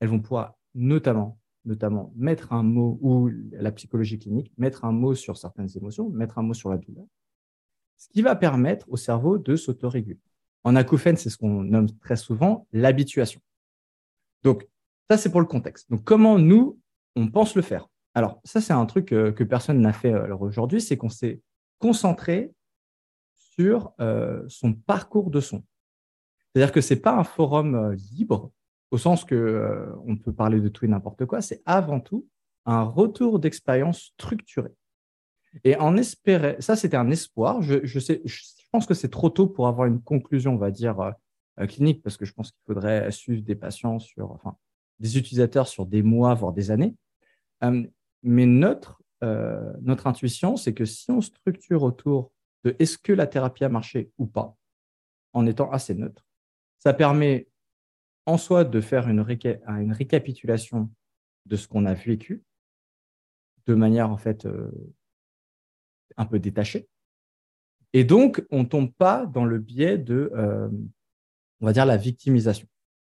Elles 0.01 0.09
vont 0.09 0.21
pouvoir 0.21 0.57
notamment, 0.75 1.39
notamment 1.65 2.13
mettre 2.17 2.53
un 2.53 2.63
mot, 2.63 2.99
ou 3.03 3.31
la 3.53 3.73
psychologie 3.73 4.19
clinique, 4.19 4.53
mettre 4.57 4.85
un 4.85 4.93
mot 4.93 5.15
sur 5.15 5.37
certaines 5.37 5.69
émotions, 5.77 6.09
mettre 6.11 6.39
un 6.39 6.43
mot 6.43 6.55
sur 6.55 6.71
la 6.71 6.79
douleur, 6.79 7.05
ce 7.97 8.09
qui 8.09 8.23
va 8.23 8.35
permettre 8.37 8.87
au 8.89 8.97
cerveau 8.97 9.39
de 9.39 9.57
s'autoréguler. 9.57 10.19
En 10.65 10.77
acouphène, 10.77 11.17
c'est 11.17 11.31
ce 11.31 11.39
qu'on 11.39 11.63
nomme 11.65 11.91
très 11.99 12.17
souvent 12.17 12.67
l'habituation. 12.73 13.41
Donc, 14.43 14.69
ça, 15.11 15.17
c'est 15.17 15.31
pour 15.31 15.41
le 15.41 15.47
contexte. 15.47 15.91
Donc, 15.91 16.05
comment 16.05 16.39
nous, 16.39 16.79
on 17.17 17.29
pense 17.29 17.55
le 17.57 17.63
faire? 17.63 17.89
Alors, 18.15 18.41
ça, 18.45 18.61
c'est 18.61 18.73
un 18.73 18.87
truc 18.87 19.07
que, 19.07 19.31
que 19.31 19.45
personne 19.45 19.81
n'a 19.81 19.93
fait 19.93 20.13
euh, 20.13 20.37
aujourd'hui, 20.37 20.81
c'est 20.81 20.97
qu'on 20.97 21.09
s'est 21.09 21.41
concentré 21.81 22.53
sur 23.35 23.93
euh, 24.01 24.45
son 24.47 24.73
parcours 24.75 25.31
de 25.31 25.41
son. 25.41 25.65
C'est-à-dire 26.53 26.73
que 26.73 26.81
ce 26.81 26.95
n'est 26.95 27.01
pas 27.01 27.17
un 27.17 27.25
forum 27.25 27.75
euh, 27.75 27.97
libre, 28.13 28.53
au 28.91 28.99
sens 28.99 29.25
que 29.25 29.35
euh, 29.35 29.93
on 30.07 30.17
peut 30.17 30.33
parler 30.33 30.61
de 30.61 30.69
tout 30.69 30.85
et 30.85 30.89
n'importe 30.89 31.27
quoi, 31.27 31.41
c'est 31.41 31.63
avant 31.67 32.01
tout 32.01 32.29
un 32.67 32.83
retour 32.83 33.41
d'expérience 33.41 34.13
structuré. 34.15 34.71
Et 35.65 35.75
en 35.77 35.97
espérer, 35.97 36.57
ça 36.61 36.77
c'était 36.77 36.97
un 36.97 37.11
espoir. 37.11 37.61
Je, 37.61 37.99
sais, 37.99 38.23
je 38.25 38.43
pense 38.71 38.87
que 38.87 38.95
c'est 38.95 39.09
trop 39.09 39.31
tôt 39.31 39.49
pour 39.49 39.67
avoir 39.67 39.89
une 39.89 40.01
conclusion, 40.01 40.55
on 40.55 40.59
va 40.59 40.71
dire, 40.71 41.13
clinique, 41.69 42.03
parce 42.05 42.17
que 42.17 42.25
je 42.25 42.33
pense 42.33 42.53
qu'il 42.53 42.63
faudrait 42.67 43.11
suivre 43.11 43.43
des 43.43 43.57
patients 43.57 43.99
sur, 43.99 44.31
enfin, 44.31 44.57
des 45.01 45.19
utilisateurs 45.19 45.67
sur 45.67 45.87
des 45.87 46.03
mois, 46.03 46.35
voire 46.35 46.53
des 46.53 46.71
années. 46.71 46.95
Mais 48.23 48.47
notre, 48.47 49.01
euh, 49.23 49.73
notre 49.83 50.07
intuition, 50.07 50.57
c'est 50.57 50.75
que 50.75 50.85
si 50.85 51.11
on 51.11 51.21
structure 51.21 51.83
autour 51.83 52.33
de 52.65 52.77
est-ce 52.79 52.99
que 52.99 53.13
la 53.13 53.27
thérapie 53.27 53.65
a 53.65 53.69
marché 53.69 54.11
ou 54.19 54.27
pas, 54.27 54.57
en 55.33 55.47
étant 55.47 55.71
assez 55.71 55.95
neutre, 55.95 56.27
ça 56.79 56.93
permet 56.93 57.49
en 58.27 58.39
soi 58.39 58.65
de 58.65 58.81
faire 58.81 59.09
une, 59.09 59.25
une 59.67 59.93
récapitulation 59.93 60.91
de 61.47 61.57
ce 61.57 61.69
qu'on 61.69 61.87
a 61.87 61.95
vécu 61.95 62.43
de 63.67 63.75
manière 63.75 64.11
en 64.11 64.17
fait 64.17 64.47
un 66.17 66.27
peu 66.27 66.39
détachée. 66.39 66.89
Et 67.93 68.05
donc, 68.05 68.45
on 68.51 68.61
ne 68.61 68.69
tombe 68.69 68.93
pas 68.93 69.27
dans 69.27 69.45
le 69.45 69.59
biais 69.59 69.99
de, 69.99 70.33
on 71.61 71.67
va 71.67 71.73
dire, 71.73 71.87
la 71.87 71.97
victimisation. 71.97 72.67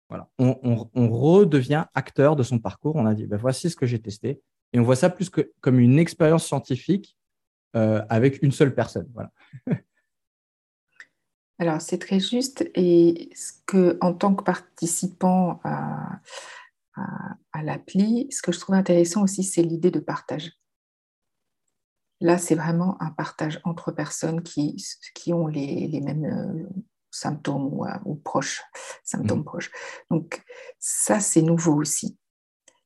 Voilà. 0.09 0.29
On, 0.37 1.09
redevient 1.09 1.85
acteur 1.93 2.35
de 2.35 2.43
son 2.43 2.59
parcours. 2.59 2.95
On 2.95 3.05
a 3.05 3.13
dit, 3.13 3.25
ben, 3.25 3.37
voici 3.37 3.69
ce 3.69 3.75
que 3.75 3.85
j'ai 3.85 3.99
testé. 3.99 4.41
Et 4.73 4.79
on 4.79 4.83
voit 4.83 4.95
ça 4.95 5.09
plus 5.09 5.29
que 5.29 5.53
comme 5.61 5.79
une 5.79 5.99
expérience 5.99 6.45
scientifique 6.45 7.17
euh, 7.75 8.03
avec 8.09 8.41
une 8.41 8.51
seule 8.51 8.73
personne. 8.73 9.09
Voilà. 9.13 9.31
Alors, 11.59 11.79
c'est 11.79 11.99
très 11.99 12.19
juste. 12.19 12.69
Et 12.75 13.29
ce 13.35 13.53
que, 13.65 13.97
en 14.01 14.13
tant 14.13 14.35
que 14.35 14.43
participant 14.43 15.61
à, 15.63 16.19
à, 16.95 17.63
l'appli, 17.63 18.27
ce 18.31 18.41
que 18.41 18.51
je 18.51 18.59
trouve 18.59 18.75
intéressant 18.75 19.23
aussi, 19.23 19.43
c'est 19.43 19.61
l'idée 19.61 19.91
de 19.91 19.99
partage. 19.99 20.51
Là, 22.19 22.37
c'est 22.37 22.55
vraiment 22.55 23.01
un 23.01 23.11
partage 23.11 23.59
entre 23.63 23.91
personnes 23.91 24.43
qui, 24.43 24.83
qui 25.13 25.33
ont 25.33 25.47
les, 25.47 25.87
les 25.87 26.01
mêmes 26.01 26.25
euh, 26.25 26.69
symptômes 27.11 27.67
ou, 27.73 27.85
ou 28.05 28.15
proches, 28.15 28.61
symptômes 29.03 29.41
mmh. 29.41 29.45
proches. 29.45 29.71
Donc 30.09 30.43
ça, 30.79 31.19
c'est 31.19 31.41
nouveau 31.41 31.75
aussi. 31.75 32.17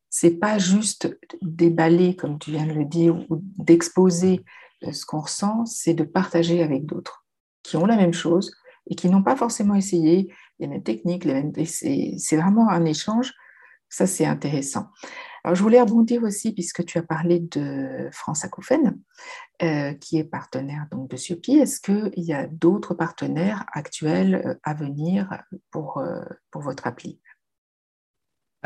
C'est 0.10 0.40
pas 0.40 0.58
juste 0.58 1.18
déballer, 1.42 2.16
comme 2.16 2.40
tu 2.40 2.52
viens 2.52 2.66
de 2.66 2.74
le 2.74 2.86
dire, 2.86 3.16
ou 3.30 3.42
d'exposer 3.58 4.44
euh, 4.84 4.92
ce 4.92 5.06
qu'on 5.06 5.22
ressent, 5.22 5.66
c'est 5.66 5.94
de 5.94 6.04
partager 6.04 6.64
avec 6.64 6.86
d'autres 6.86 7.26
qui 7.64 7.78
ont 7.78 7.86
la 7.86 7.98
même 7.98 8.14
chose 8.14 8.52
et 8.90 8.96
qui 8.96 9.10
n'ont 9.10 9.24
pas 9.24 9.36
forcément 9.36 9.76
essayé 9.76 10.34
les 10.60 10.68
mêmes 10.68 10.84
techniques. 10.84 11.26
Les 11.26 11.34
mêmes... 11.34 11.54
C'est 11.66 12.38
vraiment 12.38 12.70
un 12.70 12.86
échange. 12.86 13.34
Ça, 13.90 14.08
c'est 14.08 14.26
intéressant. 14.26 14.88
Alors, 15.44 15.56
je 15.56 15.64
voulais 15.64 15.82
rebondir 15.82 16.24
aussi, 16.24 16.54
puisque 16.54 16.86
tu 16.86 16.98
as 16.98 17.04
parlé 17.04 17.40
de 17.40 18.10
France 18.12 18.44
Acouphène, 18.44 19.00
euh, 19.62 19.94
qui 19.94 20.18
est 20.18 20.26
partenaire 20.26 20.88
donc, 20.92 21.10
de 21.10 21.18
Siopi. 21.18 21.58
Est-ce 21.58 21.80
qu'il 21.80 22.24
y 22.24 22.34
a 22.34 22.48
d'autres 22.48 22.94
partenaires 22.94 23.66
actuels 23.74 24.36
euh, 24.46 24.56
à 24.64 24.74
venir 24.74 25.42
pour, 25.72 26.02
pour 26.52 26.62
votre 26.62 26.88
appli? 26.88 27.20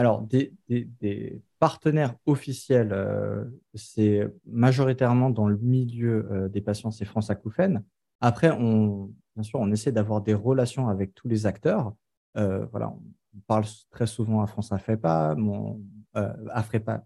Alors, 0.01 0.21
des, 0.23 1.41
partenaires 1.59 2.15
officiels, 2.25 2.91
c'est 3.75 4.27
majoritairement 4.47 5.29
dans 5.29 5.47
le 5.47 5.57
milieu 5.57 6.49
des 6.51 6.59
patients, 6.59 6.89
c'est 6.89 7.05
France 7.05 7.29
Acouphène. 7.29 7.83
Après, 8.19 8.49
bien 8.49 9.43
sûr, 9.43 9.59
on 9.59 9.71
essaie 9.71 9.91
d'avoir 9.91 10.21
des 10.21 10.33
relations 10.33 10.87
avec 10.87 11.13
tous 11.13 11.27
les 11.27 11.45
acteurs. 11.45 11.93
voilà, 12.33 12.95
on 13.35 13.39
parle 13.45 13.65
très 13.91 14.07
souvent 14.07 14.41
à 14.41 14.47
France 14.47 14.71
euh, 16.17 16.33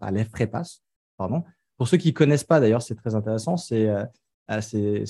à 0.00 0.10
l'EFREPAS, 0.10 0.80
pardon. 1.16 1.44
Pour 1.76 1.88
ceux 1.88 1.96
qui 1.96 2.08
ne 2.08 2.12
connaissent 2.12 2.44
pas, 2.44 2.58
d'ailleurs, 2.58 2.82
c'est 2.82 2.94
très 2.94 3.14
intéressant, 3.14 3.54
euh, 3.72 4.04
euh, 4.50 4.60
c'est 4.60 5.04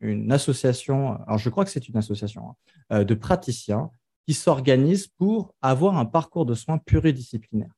une 0.00 0.32
association, 0.32 1.20
alors 1.22 1.38
je 1.38 1.48
crois 1.50 1.64
que 1.64 1.70
c'est 1.70 1.88
une 1.88 1.96
association 1.96 2.56
hein, 2.90 3.04
de 3.04 3.14
praticiens 3.14 3.90
qui 4.26 4.34
s'organisent 4.34 5.08
pour 5.08 5.54
avoir 5.62 5.96
un 5.96 6.04
parcours 6.04 6.46
de 6.46 6.54
soins 6.54 6.78
pluridisciplinaire. 6.78 7.72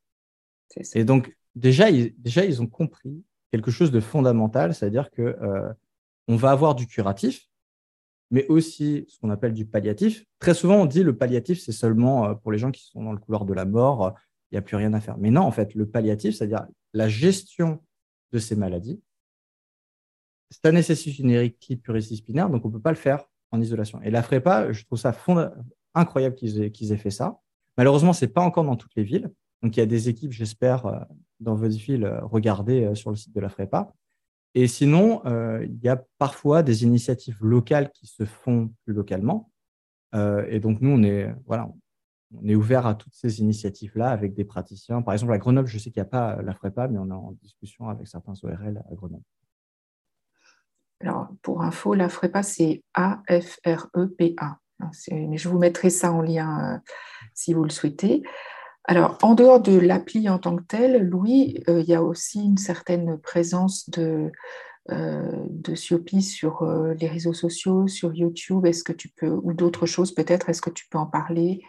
Et 0.94 1.04
donc, 1.04 1.36
déjà 1.54 1.90
ils, 1.90 2.14
déjà, 2.20 2.44
ils 2.44 2.60
ont 2.60 2.66
compris 2.66 3.24
quelque 3.52 3.70
chose 3.70 3.90
de 3.90 4.00
fondamental, 4.00 4.74
c'est-à-dire 4.74 5.10
que 5.10 5.36
on 6.26 6.36
va 6.36 6.50
avoir 6.50 6.74
du 6.74 6.86
curatif, 6.86 7.48
mais 8.30 8.46
aussi 8.48 9.04
ce 9.08 9.18
qu'on 9.18 9.30
appelle 9.30 9.52
du 9.52 9.66
palliatif. 9.66 10.24
Très 10.38 10.54
souvent, 10.54 10.76
on 10.76 10.86
dit 10.86 11.02
le 11.02 11.16
palliatif, 11.16 11.60
c'est 11.60 11.72
seulement 11.72 12.34
pour 12.34 12.50
les 12.50 12.58
gens 12.58 12.70
qui 12.70 12.82
sont 12.84 13.02
dans 13.02 13.12
le 13.12 13.18
couloir 13.18 13.44
de 13.44 13.52
la 13.52 13.64
mort, 13.64 14.14
il 14.50 14.54
n'y 14.54 14.58
a 14.58 14.62
plus 14.62 14.76
rien 14.76 14.92
à 14.92 15.00
faire. 15.00 15.18
Mais 15.18 15.30
non, 15.30 15.42
en 15.42 15.50
fait, 15.52 15.74
le 15.74 15.86
palliatif, 15.86 16.36
c'est-à-dire 16.36 16.66
la 16.92 17.08
gestion 17.08 17.82
de 18.32 18.38
ces 18.38 18.56
maladies, 18.56 19.00
ça 20.50 20.72
nécessite 20.72 21.18
une 21.18 21.30
équipe 21.30 21.82
pluridisciplinaire, 21.82 22.48
donc 22.48 22.64
on 22.64 22.68
ne 22.68 22.72
peut 22.74 22.80
pas 22.80 22.90
le 22.90 22.96
faire 22.96 23.24
en 23.50 23.60
isolation. 23.60 24.00
Et 24.02 24.10
la 24.10 24.22
FREPA, 24.22 24.72
je 24.72 24.84
trouve 24.84 24.98
ça 24.98 25.12
incroyable 25.94 26.34
qu'ils 26.34 26.92
aient, 26.92 26.96
fait 26.96 27.10
ça. 27.10 27.40
Malheureusement, 27.76 28.12
ce 28.12 28.24
n'est 28.24 28.30
pas 28.30 28.42
encore 28.42 28.64
dans 28.64 28.76
toutes 28.76 28.94
les 28.96 29.04
villes. 29.04 29.30
Donc, 29.62 29.76
il 29.76 29.80
y 29.80 29.82
a 29.82 29.86
des 29.86 30.08
équipes, 30.08 30.32
j'espère, 30.32 30.86
euh, 30.86 30.98
dans 31.40 31.54
votre 31.54 31.74
ville, 31.74 32.04
euh, 32.04 32.20
regardez 32.22 32.84
euh, 32.84 32.94
sur 32.94 33.10
le 33.10 33.16
site 33.16 33.34
de 33.34 33.40
la 33.40 33.48
FREPA. 33.48 33.92
Et 34.56 34.68
sinon, 34.68 35.20
il 35.24 35.80
y 35.82 35.88
a 35.88 36.00
parfois 36.16 36.62
des 36.62 36.84
initiatives 36.84 37.38
locales 37.40 37.90
qui 37.90 38.06
se 38.06 38.24
font 38.24 38.70
plus 38.84 38.94
localement. 38.94 39.50
et 40.14 40.60
donc, 40.60 40.80
nous, 40.80 40.90
on 40.90 41.02
est, 41.02 41.34
voilà, 41.44 41.68
on 42.40 42.48
est 42.48 42.54
ouvert 42.54 42.86
à 42.86 42.94
toutes 42.94 43.14
ces 43.14 43.40
initiatives-là 43.40 44.10
avec 44.10 44.32
des 44.32 44.44
praticiens. 44.44 45.02
Par 45.02 45.12
exemple, 45.12 45.32
à 45.32 45.38
Grenoble, 45.38 45.66
je 45.66 45.76
sais 45.76 45.90
qu'il 45.90 46.00
n'y 46.00 46.06
a 46.06 46.08
pas 46.08 46.40
la 46.40 46.54
FREPA, 46.54 46.86
mais 46.86 46.98
on 46.98 47.08
est 47.08 47.12
en 47.12 47.32
discussion 47.42 47.88
avec 47.88 48.06
certains 48.06 48.34
ORL 48.44 48.84
à 48.88 48.94
Grenoble. 48.94 49.24
Alors, 51.00 51.28
pour 51.42 51.62
info, 51.62 51.94
la 51.94 52.08
FREPA, 52.08 52.44
c'est 52.44 52.84
A-F-R-E-P-A. 52.94 54.58
Hein, 54.84 54.90
mais 55.12 55.36
je 55.36 55.48
vous 55.48 55.58
mettrai 55.58 55.90
ça 55.90 56.12
en 56.12 56.22
lien 56.22 56.74
euh, 56.74 56.78
si 57.34 57.54
vous 57.54 57.64
le 57.64 57.70
souhaitez. 57.70 58.22
Alors, 58.84 59.18
en 59.22 59.34
dehors 59.34 59.60
de 59.60 59.78
l'appli 59.78 60.28
en 60.28 60.38
tant 60.38 60.56
que 60.56 60.62
telle, 60.62 61.08
Louis, 61.08 61.62
euh, 61.68 61.80
il 61.80 61.86
y 61.88 61.94
a 61.94 62.02
aussi 62.02 62.44
une 62.44 62.58
certaine 62.58 63.18
présence 63.18 63.88
de, 63.90 64.30
euh, 64.90 65.32
de 65.48 65.74
Siopi 65.74 66.22
sur 66.22 66.64
les 66.64 67.08
réseaux 67.08 67.32
sociaux, 67.32 67.88
sur 67.88 68.14
YouTube. 68.14 68.66
Est-ce 68.66 68.84
que 68.84 68.92
tu 68.92 69.08
peux, 69.08 69.30
ou 69.42 69.54
d'autres 69.54 69.86
choses 69.86 70.14
peut-être, 70.14 70.50
est-ce 70.50 70.62
que 70.62 70.70
tu 70.70 70.86
peux 70.88 70.98
en 70.98 71.06
parler? 71.06 71.62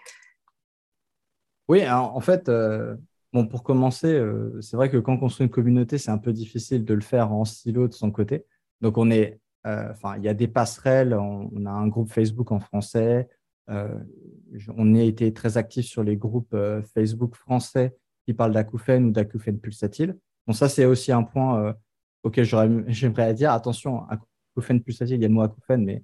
Oui, 1.68 1.88
en 1.90 2.20
fait, 2.20 2.48
euh, 2.48 2.96
bon, 3.34 3.48
pour 3.48 3.64
commencer, 3.64 4.14
euh, 4.14 4.60
c'est 4.62 4.78
vrai 4.78 4.92
que 4.92 4.98
quand 4.98 5.14
on 5.14 5.18
construit 5.18 5.48
une 5.48 5.52
communauté, 5.52 5.98
c'est 5.98 6.12
un 6.12 6.20
peu 6.20 6.32
difficile 6.32 6.86
de 6.86 6.94
le 6.94 7.02
faire 7.02 7.32
en 7.32 7.44
silo 7.44 7.88
de 7.88 7.94
son 7.94 8.12
côté. 8.12 8.46
Donc, 8.82 8.98
on 8.98 9.10
est, 9.10 9.34
euh, 9.34 9.38
enfin, 9.66 10.18
il 10.18 10.24
y 10.24 10.30
a 10.30 10.34
des 10.34 10.48
passerelles, 10.48 11.14
on, 11.14 11.66
a 11.66 11.72
un 11.72 11.88
groupe 11.88 12.10
Facebook 12.10 12.52
en 12.52 12.60
français, 12.60 13.28
on 13.68 14.96
a 14.96 15.02
été 15.02 15.34
très 15.34 15.58
actif 15.58 15.86
sur 15.86 16.04
les 16.04 16.18
groupes 16.18 16.56
Facebook 16.94 17.36
français 17.36 17.96
qui 18.26 18.34
parlent 18.34 18.54
d'acouphènes 18.54 19.06
ou 19.06 19.12
d'acouphènes 19.12 19.60
pulsatiles. 19.60 20.18
Bon, 20.46 20.54
ça, 20.54 20.70
c'est 20.70 20.86
aussi 20.86 21.12
un 21.12 21.24
point 21.24 21.76
auquel 22.24 22.46
j'aimerais 22.88 23.34
dire 23.34 23.52
attention, 23.52 24.04
acouphène 24.08 24.82
pulsatile, 24.82 25.16
il 25.16 25.22
y 25.22 25.26
a 25.26 25.30
le 25.30 25.34
mot 25.34 25.42
acouphène, 25.42 25.84
mais 25.84 26.04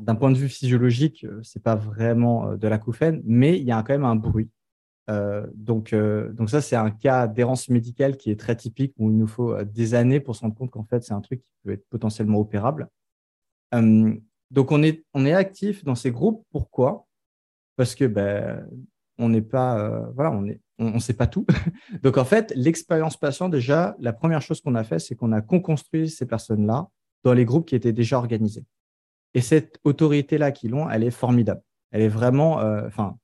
d'un 0.00 0.14
point 0.14 0.30
de 0.30 0.38
vue 0.38 0.48
physiologique, 0.48 1.26
c'est 1.42 1.62
pas 1.62 1.74
vraiment 1.74 2.56
de 2.56 2.68
l'acouphène, 2.68 3.22
mais 3.24 3.58
il 3.58 3.64
y 3.64 3.72
a 3.72 3.82
quand 3.82 3.92
même 3.92 4.04
un 4.04 4.16
bruit. 4.16 4.48
Euh, 5.10 5.46
donc, 5.54 5.92
euh, 5.92 6.32
donc 6.32 6.50
ça, 6.50 6.60
c'est 6.60 6.76
un 6.76 6.90
cas 6.90 7.26
d'errance 7.26 7.68
médicale 7.68 8.16
qui 8.16 8.30
est 8.30 8.40
très 8.40 8.56
typique 8.56 8.94
où 8.98 9.10
il 9.10 9.18
nous 9.18 9.26
faut 9.26 9.52
euh, 9.52 9.64
des 9.64 9.94
années 9.94 10.20
pour 10.20 10.34
se 10.34 10.40
rendre 10.40 10.54
compte 10.54 10.70
qu'en 10.70 10.84
fait, 10.84 11.02
c'est 11.02 11.12
un 11.12 11.20
truc 11.20 11.42
qui 11.42 11.52
peut 11.62 11.72
être 11.72 11.86
potentiellement 11.88 12.38
opérable. 12.38 12.88
donc, 13.72 14.72
on 14.72 14.82
est, 14.82 15.04
on 15.14 15.26
est 15.26 15.34
actif 15.34 15.84
dans 15.84 15.94
ces 15.94 16.10
groupes. 16.10 16.44
Pourquoi? 16.50 17.06
Parce 17.76 17.94
que 17.94 18.04
ben, 18.04 18.66
on 19.18 19.28
n'est 19.28 19.42
pas, 19.42 20.10
voilà, 20.14 20.30
on 20.30 20.46
est, 20.46 20.60
on, 20.78 21.00
sait 21.00 21.14
pas 21.14 21.26
tout. 21.26 21.44
donc, 22.02 22.18
en 22.18 22.24
fait, 22.24 22.52
l'expérience 22.56 23.16
patient, 23.16 23.48
déjà, 23.48 23.96
la 23.98 24.12
première 24.12 24.42
chose 24.42 24.60
qu'on 24.60 24.74
a 24.76 24.84
fait, 24.84 25.00
c'est 25.00 25.16
qu'on 25.16 25.32
a 25.32 25.40
construit 25.42 26.08
ces 26.08 26.26
personnes-là 26.26 26.88
dans 27.24 27.32
les 27.32 27.44
groupes 27.44 27.66
qui 27.66 27.74
étaient 27.74 27.92
déjà 27.92 28.16
organisés. 28.16 28.64
Et 29.34 29.40
cette 29.40 29.80
autorité-là 29.82 30.52
qu'ils 30.52 30.74
ont, 30.74 30.88
elle 30.88 31.02
est 31.02 31.10
formidable. 31.10 31.62
Elle 31.90 32.02
est 32.02 32.08
vraiment, 32.08 32.58
enfin, 32.86 33.18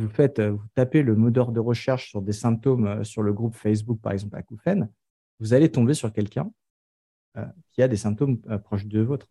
euh, 0.00 0.50
vous 0.50 0.68
tapez 0.74 1.02
le 1.02 1.16
moteur 1.16 1.52
de 1.52 1.60
recherche 1.60 2.10
sur 2.10 2.22
des 2.22 2.32
symptômes 2.32 2.86
euh, 2.86 3.04
sur 3.04 3.22
le 3.22 3.32
groupe 3.32 3.54
Facebook, 3.54 4.00
par 4.00 4.12
exemple, 4.12 4.36
acouphène, 4.36 4.90
vous 5.40 5.54
allez 5.54 5.70
tomber 5.70 5.94
sur 5.94 6.12
quelqu'un 6.12 6.50
euh, 7.36 7.44
qui 7.70 7.82
a 7.82 7.88
des 7.88 7.96
symptômes 7.96 8.38
proches 8.64 8.86
de 8.86 9.00
vôtres. 9.00 9.28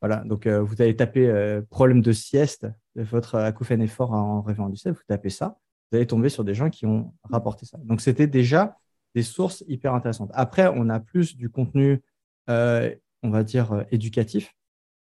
Voilà, 0.00 0.24
donc 0.24 0.48
vous 0.48 0.80
allez 0.80 0.96
taper 0.96 1.60
problème 1.68 2.00
de 2.00 2.12
sieste, 2.12 2.66
votre 2.94 3.34
acouphène 3.34 3.82
est 3.82 3.86
fort 3.86 4.12
en 4.12 4.40
rêvant 4.40 4.70
du 4.70 4.76
ciel, 4.78 4.94
vous 4.94 5.00
tapez 5.06 5.28
ça, 5.28 5.58
vous 5.90 5.96
allez 5.98 6.06
tomber 6.06 6.30
sur 6.30 6.42
des 6.42 6.54
gens 6.54 6.70
qui 6.70 6.86
ont 6.86 7.12
rapporté 7.24 7.66
ça. 7.66 7.76
Donc 7.84 8.00
c'était 8.00 8.26
déjà 8.26 8.78
des 9.14 9.22
sources 9.22 9.62
hyper 9.68 9.92
intéressantes. 9.92 10.30
Après, 10.32 10.68
on 10.74 10.88
a 10.88 11.00
plus 11.00 11.36
du 11.36 11.50
contenu, 11.50 12.00
on 12.48 13.30
va 13.30 13.44
dire, 13.44 13.84
éducatif 13.90 14.54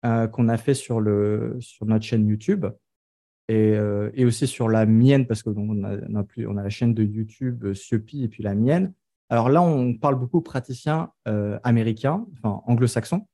qu'on 0.04 0.48
a 0.48 0.56
fait 0.56 0.74
sur, 0.74 1.00
le, 1.00 1.56
sur 1.58 1.84
notre 1.84 2.04
chaîne 2.04 2.24
YouTube. 2.24 2.66
Euh, 3.50 4.10
et, 4.14 4.24
aussi 4.24 4.46
sur 4.46 4.68
la 4.68 4.86
mienne, 4.86 5.26
parce 5.26 5.42
que 5.42 5.50
donc, 5.50 5.70
on, 5.70 6.16
a, 6.16 6.24
plus, 6.24 6.48
on 6.48 6.56
a 6.56 6.64
la 6.64 6.68
chaîne 6.68 6.94
de 6.94 7.04
YouTube 7.04 7.64
euh, 7.64 7.74
Siopi 7.74 8.24
et 8.24 8.28
puis 8.28 8.42
la 8.42 8.54
mienne. 8.54 8.92
Alors 9.28 9.48
là, 9.48 9.62
on 9.62 9.94
parle 9.94 10.16
beaucoup 10.16 10.38
aux 10.38 10.42
praticiens 10.42 11.10
américains, 11.64 12.24
enfin 12.34 12.62
anglo-saxons, 12.66 13.26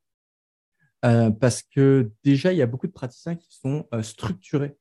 parce 1.02 1.62
que 1.62 2.10
déjà, 2.24 2.50
il 2.50 2.56
y 2.56 2.62
a 2.62 2.66
beaucoup 2.66 2.86
de 2.86 2.92
praticiens 2.92 3.34
qui 3.34 3.54
sont 3.54 3.86
structurés 4.00 4.74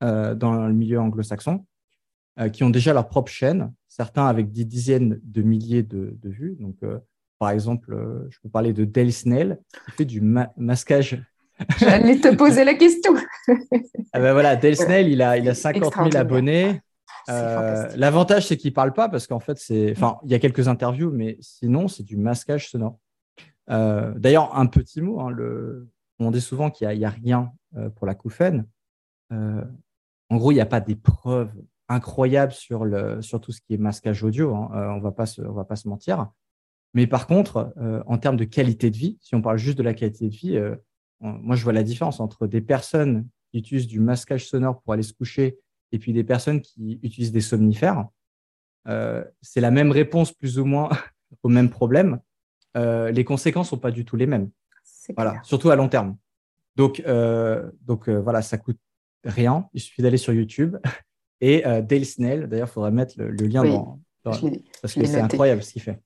dans 0.00 0.64
le 0.68 0.72
milieu 0.72 1.00
anglo-saxon, 1.00 1.66
qui 2.52 2.62
ont 2.62 2.70
déjà 2.70 2.92
leur 2.92 3.08
propre 3.08 3.32
chaîne, 3.32 3.74
certains 3.88 4.26
avec 4.26 4.52
des 4.52 4.64
dizaines 4.64 5.20
de 5.24 5.42
milliers 5.42 5.82
de, 5.82 6.16
vues. 6.22 6.56
Donc, 6.60 6.76
par 7.40 7.50
exemple, 7.50 7.98
je 8.30 8.38
peux 8.38 8.48
parler 8.48 8.72
de 8.72 8.84
Dale 8.84 9.12
Snell, 9.12 9.58
qui 9.86 9.90
fait 9.90 10.04
du 10.04 10.20
masquage 10.20 11.20
J'allais 11.78 12.20
te 12.20 12.34
poser 12.36 12.64
la 12.64 12.74
question. 12.74 13.14
ah 14.12 14.20
ben 14.20 14.32
voilà, 14.32 14.56
Dale 14.56 14.76
Snell, 14.76 15.08
il 15.08 15.22
a, 15.22 15.38
il 15.38 15.48
a 15.48 15.54
50 15.54 15.94
000 15.94 16.16
abonnés. 16.16 16.80
Euh, 17.28 17.88
l'avantage, 17.96 18.46
c'est 18.46 18.56
qu'il 18.56 18.70
ne 18.70 18.74
parle 18.74 18.92
pas 18.92 19.08
parce 19.08 19.26
qu'en 19.26 19.40
fait, 19.40 19.58
c'est, 19.58 19.92
enfin, 19.92 20.18
il 20.24 20.30
y 20.30 20.34
a 20.34 20.38
quelques 20.38 20.68
interviews, 20.68 21.10
mais 21.10 21.36
sinon, 21.40 21.88
c'est 21.88 22.02
du 22.02 22.16
masquage 22.16 22.70
sonore. 22.70 22.98
Euh, 23.70 24.12
d'ailleurs, 24.16 24.56
un 24.56 24.66
petit 24.66 25.00
mot, 25.00 25.20
hein, 25.20 25.30
le... 25.30 25.88
on 26.18 26.30
dit 26.30 26.40
souvent 26.40 26.70
qu'il 26.70 26.88
n'y 26.88 27.04
a, 27.04 27.08
a, 27.08 27.10
rien 27.10 27.52
euh, 27.76 27.90
pour 27.90 28.06
la 28.06 28.14
couffaine. 28.14 28.66
en 29.30 30.36
gros, 30.36 30.52
il 30.52 30.56
n'y 30.56 30.60
a 30.60 30.66
pas 30.66 30.80
des 30.80 30.96
preuves 30.96 31.52
incroyables 31.88 32.52
sur, 32.52 32.84
le, 32.84 33.22
sur 33.22 33.40
tout 33.40 33.52
ce 33.52 33.60
qui 33.60 33.74
est 33.74 33.78
masquage 33.78 34.22
audio. 34.24 34.54
Hein. 34.54 34.70
on 34.72 34.96
ne 34.96 35.02
va 35.02 35.12
pas 35.12 35.76
se 35.76 35.88
mentir. 35.88 36.30
Mais 36.94 37.06
par 37.06 37.26
contre, 37.26 37.72
en 38.06 38.18
termes 38.18 38.36
de 38.36 38.44
qualité 38.44 38.90
de 38.90 38.96
vie, 38.96 39.18
si 39.22 39.34
on 39.34 39.40
parle 39.40 39.56
juste 39.56 39.78
de 39.78 39.82
la 39.82 39.94
qualité 39.94 40.28
de 40.28 40.34
vie, 40.34 40.60
moi, 41.22 41.56
je 41.56 41.62
vois 41.62 41.72
la 41.72 41.82
différence 41.82 42.20
entre 42.20 42.46
des 42.46 42.60
personnes 42.60 43.26
qui 43.50 43.58
utilisent 43.58 43.86
du 43.86 44.00
masquage 44.00 44.48
sonore 44.48 44.82
pour 44.82 44.92
aller 44.92 45.02
se 45.02 45.12
coucher 45.12 45.58
et 45.92 45.98
puis 45.98 46.12
des 46.12 46.24
personnes 46.24 46.60
qui 46.60 46.98
utilisent 47.02 47.32
des 47.32 47.40
somnifères. 47.40 48.06
Euh, 48.88 49.24
c'est 49.40 49.60
la 49.60 49.70
même 49.70 49.92
réponse 49.92 50.32
plus 50.32 50.58
ou 50.58 50.64
moins 50.64 50.90
au 51.42 51.48
même 51.48 51.70
problème. 51.70 52.18
Euh, 52.76 53.10
les 53.10 53.24
conséquences 53.24 53.68
sont 53.68 53.78
pas 53.78 53.90
du 53.90 54.04
tout 54.04 54.16
les 54.16 54.26
mêmes. 54.26 54.50
Voilà, 55.16 55.40
surtout 55.42 55.70
à 55.70 55.76
long 55.76 55.88
terme. 55.88 56.16
Donc, 56.76 57.02
euh, 57.06 57.70
donc 57.82 58.08
voilà, 58.08 58.42
ça 58.42 58.58
coûte 58.58 58.78
rien. 59.24 59.68
Il 59.74 59.80
suffit 59.80 60.02
d'aller 60.02 60.16
sur 60.16 60.32
YouTube. 60.32 60.76
Et 61.40 61.62
Dale 61.82 62.04
Snell, 62.04 62.46
d'ailleurs, 62.46 62.68
il 62.68 62.70
faudrait 62.70 62.92
mettre 62.92 63.14
le, 63.18 63.32
lien 63.32 63.64
dans, 63.64 63.98
parce 64.22 64.40
que 64.94 65.04
c'est 65.04 65.20
incroyable 65.20 65.60
ce 65.60 65.72
qu'il 65.72 65.82
fait. 65.82 66.00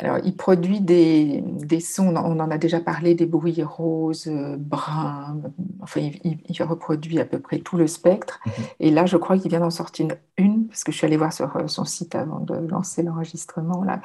Alors, 0.00 0.18
il 0.24 0.36
produit 0.36 0.80
des, 0.80 1.42
sons, 1.80 2.14
on 2.14 2.38
en 2.38 2.50
a 2.50 2.56
déjà 2.56 2.78
parlé, 2.78 3.16
des 3.16 3.26
bruits 3.26 3.64
roses, 3.64 4.30
bruns, 4.56 5.40
enfin, 5.80 6.00
il, 6.22 6.62
reproduit 6.62 7.18
à 7.18 7.24
peu 7.24 7.40
près 7.40 7.58
tout 7.58 7.76
le 7.76 7.88
spectre. 7.88 8.40
Mhm. 8.46 8.52
Et 8.78 8.90
là, 8.92 9.06
je 9.06 9.16
crois 9.16 9.36
qu'il 9.38 9.50
vient 9.50 9.58
d'en 9.58 9.70
sortir 9.70 10.06
une, 10.36 10.68
parce 10.68 10.84
que 10.84 10.92
je 10.92 10.98
suis 10.98 11.06
allée 11.06 11.16
voir 11.16 11.32
sur 11.32 11.56
euh, 11.56 11.66
son 11.66 11.84
site 11.84 12.14
avant 12.14 12.38
de 12.38 12.54
lancer 12.54 13.02
l'enregistrement, 13.02 13.82
là, 13.82 14.00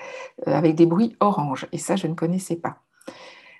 euh, 0.47 0.53
avec 0.55 0.73
des 0.73 0.87
bruits 0.87 1.15
orange. 1.19 1.67
Et 1.71 1.77
ça, 1.77 1.95
je 1.95 2.07
ne 2.07 2.15
connaissais 2.15 2.55
pas. 2.55 2.77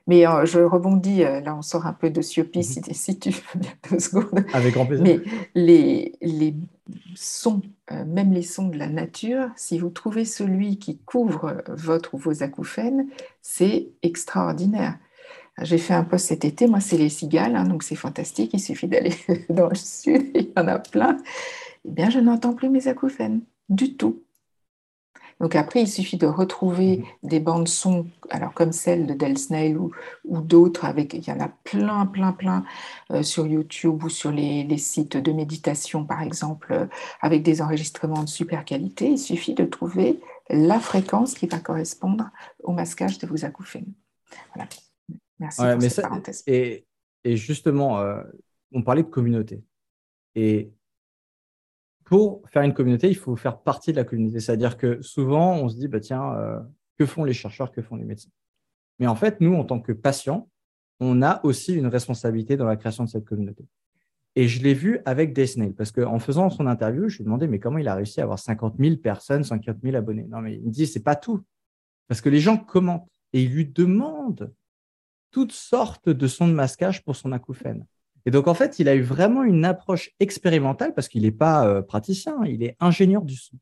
Mais 0.07 0.27
euh, 0.27 0.45
je 0.45 0.59
rebondis, 0.59 1.19
là 1.19 1.55
on 1.55 1.61
sort 1.61 1.85
un 1.85 1.93
peu 1.93 2.09
de 2.09 2.21
Siopi, 2.21 2.59
mhm. 2.59 2.93
si, 2.93 3.19
tu 3.19 3.29
veux 3.29 3.59
bien 3.59 3.71
deux 3.91 3.99
secondes. 3.99 4.43
Avec 4.53 4.73
grand 4.73 4.87
plaisir. 4.87 5.05
Mais 5.05 5.19
les, 5.53 6.13
les 6.19 6.55
sons, 7.15 7.61
euh, 7.91 8.05
même 8.05 8.33
les 8.33 8.41
sons 8.41 8.67
de 8.67 8.77
la 8.77 8.87
nature, 8.87 9.49
si 9.55 9.79
vous 9.79 9.89
trouvez 9.89 10.25
celui 10.25 10.79
qui 10.79 10.99
couvre 10.99 11.63
votre 11.67 12.13
ou 12.15 12.17
vos 12.17 12.43
acouphènes, 12.43 13.07
c'est 13.41 13.89
extraordinaire. 14.01 14.97
J'ai 15.61 15.77
fait 15.77 15.93
un 15.93 16.03
post 16.03 16.27
cet 16.27 16.45
été, 16.45 16.67
moi 16.67 16.79
c'est 16.79 16.97
les 16.97 17.09
cigales, 17.09 17.55
hein, 17.55 17.65
donc 17.65 17.83
c'est 17.83 17.95
fantastique, 17.95 18.51
il 18.53 18.59
suffit 18.59 18.87
d'aller 18.87 19.13
dans 19.49 19.69
le 19.69 19.75
sud, 19.75 20.31
il 20.33 20.45
y 20.45 20.59
en 20.59 20.67
a 20.67 20.79
plein. 20.79 21.17
Eh 21.85 21.91
bien, 21.91 22.09
je 22.09 22.19
n'entends 22.19 22.53
plus 22.53 22.69
mes 22.69 22.87
acouphènes 22.87 23.41
du 23.69 23.95
tout. 23.95 24.22
Donc 25.39 25.55
après, 25.55 25.81
il 25.81 25.87
suffit 25.87 26.17
de 26.17 26.27
retrouver 26.27 26.97
mhm. 26.97 27.29
des 27.29 27.39
bandes 27.39 27.67
son, 27.67 28.07
alors 28.29 28.53
comme 28.53 28.71
celle 28.71 29.07
de 29.07 29.13
Del 29.13 29.37
Snail 29.37 29.75
ou, 29.77 29.91
d'autres, 30.25 30.85
avec 30.85 31.13
il 31.13 31.27
y 31.27 31.31
en 31.31 31.39
a 31.39 31.49
plein, 31.63 32.05
plein, 32.05 32.31
plein 32.31 32.63
euh, 33.11 33.23
sur 33.23 33.45
YouTube 33.47 34.03
ou 34.03 34.09
sur 34.09 34.31
les, 34.31 34.77
sites 34.77 35.17
de 35.17 35.31
méditation, 35.31 36.05
par 36.05 36.21
exemple, 36.21 36.73
euh, 36.73 36.85
avec 37.21 37.43
des 37.43 37.61
enregistrements 37.61 38.23
de 38.23 38.29
super 38.29 38.65
qualité. 38.65 39.11
Il 39.11 39.19
suffit 39.19 39.53
de 39.53 39.65
trouver 39.65 40.19
la 40.49 40.79
fréquence 40.79 41.33
qui 41.33 41.47
va 41.47 41.59
correspondre 41.59 42.29
au 42.63 42.71
masquage 42.71 43.17
de 43.19 43.27
vos 43.27 43.45
acouphènes. 43.45 43.93
Voilà. 44.53 44.69
Merci 45.39 45.61
pour 45.61 45.81
cette 45.81 46.01
parenthèse. 46.01 46.43
Et, 46.47 46.85
et 47.23 47.37
justement, 47.37 47.99
euh, 47.99 48.21
on 48.71 48.81
parlait 48.81 49.03
de 49.03 49.09
communauté. 49.09 49.63
Et 50.35 50.71
pour 52.13 52.47
faire 52.47 52.61
une 52.61 52.75
communauté, 52.75 53.09
il 53.09 53.15
faut 53.15 53.35
faire 53.35 53.57
partie 53.57 53.91
de 53.91 53.97
la 53.97 54.03
communauté. 54.03 54.39
C'est-à-dire 54.39 54.77
que 54.77 55.01
souvent, 55.01 55.55
on 55.55 55.67
se 55.67 55.77
dit, 55.77 55.87
bah, 55.87 55.99
tiens, 55.99 56.35
euh, 56.35 56.59
que 56.95 57.07
font 57.07 57.23
les 57.23 57.33
chercheurs, 57.33 57.71
que 57.71 57.81
font 57.81 57.95
les 57.95 58.03
médecins? 58.03 58.29
Mais 58.99 59.07
en 59.07 59.15
fait, 59.15 59.41
nous, 59.41 59.55
en 59.55 59.63
tant 59.63 59.79
que 59.79 59.91
patients, 59.93 60.47
on 60.99 61.23
a 61.23 61.43
aussi 61.43 61.73
une 61.73 61.87
responsabilité 61.87 62.55
dans 62.55 62.67
la 62.67 62.75
création 62.75 63.03
de 63.03 63.09
cette 63.09 63.25
communauté. 63.25 63.65
Et 64.35 64.47
je 64.47 64.61
l'ai 64.61 64.75
vu 64.75 64.99
avec 65.05 65.33
Disney, 65.33 65.71
parce 65.75 65.91
qu'en 65.91 66.19
faisant 66.19 66.51
son 66.51 66.67
interview, 66.67 67.09
je 67.09 67.17
lui 67.17 67.23
ai 67.23 67.25
demandé, 67.25 67.47
mais 67.47 67.57
comment 67.57 67.79
il 67.79 67.87
a 67.87 67.95
réussi 67.95 68.21
à 68.21 68.25
avoir 68.25 68.37
50 68.37 68.75
000 68.77 68.97
personnes, 68.97 69.43
50 69.43 69.77
000 69.81 69.95
abonnés? 69.95 70.27
Non, 70.29 70.39
mais 70.39 70.53
il 70.53 70.67
me 70.67 70.69
dit, 70.69 70.85
c'est 70.85 71.01
pas 71.01 71.15
tout. 71.15 71.43
Parce 72.07 72.21
que 72.21 72.29
les 72.29 72.39
gens 72.39 72.57
commentent 72.57 73.09
et 73.33 73.41
ils 73.41 73.51
lui 73.51 73.65
demandent 73.65 74.53
toutes 75.31 75.51
sortes 75.51 76.09
de 76.09 76.27
sons 76.27 76.47
de 76.47 76.53
masquage 76.53 77.03
pour 77.03 77.15
son 77.15 77.31
acouphène. 77.31 77.87
Et 78.25 78.31
donc, 78.31 78.47
en 78.47 78.53
fait, 78.53 78.79
il 78.79 78.87
a 78.87 78.95
eu 78.95 79.01
vraiment 79.01 79.43
une 79.43 79.65
approche 79.65 80.11
expérimentale 80.19 80.93
parce 80.93 81.07
qu'il 81.07 81.23
n'est 81.23 81.31
pas 81.31 81.67
euh, 81.67 81.81
praticien, 81.81 82.37
il 82.45 82.63
est 82.63 82.75
ingénieur 82.79 83.23
du 83.23 83.35
son. 83.35 83.57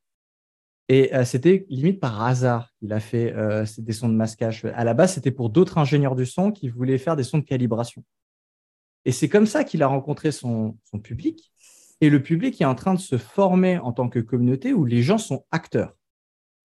Et 0.88 1.16
euh, 1.16 1.24
c'était 1.24 1.66
limite 1.70 2.00
par 2.00 2.22
hasard 2.22 2.70
qu'il 2.78 2.92
a 2.94 3.00
fait 3.00 3.34
euh, 3.34 3.66
des 3.78 3.94
sons 3.94 4.10
de 4.10 4.14
masquage. 4.14 4.66
À 4.76 4.84
la 4.84 4.94
base, 4.94 5.14
c'était 5.14 5.32
pour 5.32 5.50
d'autres 5.50 5.78
ingénieurs 5.78 6.16
du 6.16 6.26
son 6.26 6.52
qui 6.52 6.70
voulaient 6.70 6.98
faire 6.98 7.16
des 7.16 7.24
sons 7.24 7.40
de 7.40 7.44
calibration. 7.44 8.04
Et 9.06 9.12
c'est 9.12 9.30
comme 9.30 9.48
ça 9.48 9.64
qu'il 9.64 9.82
a 9.84 9.88
rencontré 9.88 10.32
son, 10.32 10.78
son, 10.84 11.00
public. 11.00 11.52
Et 12.02 12.10
le 12.10 12.22
public 12.22 12.60
est 12.62 12.66
en 12.66 12.76
train 12.76 12.94
de 12.94 13.00
se 13.00 13.18
former 13.18 13.80
en 13.80 13.94
tant 13.94 14.10
que 14.10 14.20
communauté 14.20 14.74
où 14.74 14.86
les 14.86 15.02
gens 15.02 15.18
sont 15.18 15.46
acteurs. 15.50 15.96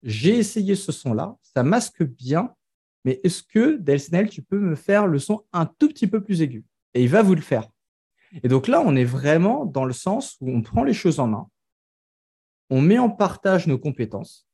J'ai 0.03 0.37
essayé 0.37 0.75
ce 0.75 0.91
son-là, 0.91 1.37
ça 1.41 1.63
masque 1.63 2.03
bien, 2.03 2.53
mais 3.05 3.21
est-ce 3.23 3.41
que, 3.41 3.77
Delsnell, 3.77 4.29
tu 4.29 4.41
peux 4.41 4.59
me 4.59 4.75
faire 4.75 5.07
le 5.07 5.19
son 5.19 5.45
un 5.53 5.65
tout 5.65 5.87
petit 5.87 6.07
peu 6.07 6.21
plus 6.21 6.41
aigu? 6.41 6.65
Et 6.93 7.03
il 7.03 7.09
va 7.09 7.21
vous 7.21 7.33
le 7.33 7.41
faire. 7.41 7.69
Et 8.43 8.47
donc 8.47 8.67
là, 8.67 8.81
on 8.85 8.95
est 8.95 9.05
vraiment 9.05 9.65
dans 9.65 9.85
le 9.85 9.93
sens 9.93 10.37
où 10.41 10.49
on 10.49 10.61
prend 10.61 10.83
les 10.83 10.93
choses 10.93 11.19
en 11.19 11.27
main, 11.27 11.47
on 12.69 12.81
met 12.81 12.97
en 12.97 13.09
partage 13.09 13.67
nos 13.67 13.77
compétences 13.77 14.47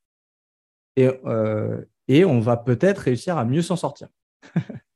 et, 0.96 1.10
euh, 1.26 1.84
et 2.08 2.26
on 2.26 2.40
va 2.40 2.58
peut-être 2.58 3.00
réussir 3.00 3.38
à 3.38 3.46
mieux 3.46 3.62
s'en 3.62 3.76
sortir. 3.76 4.08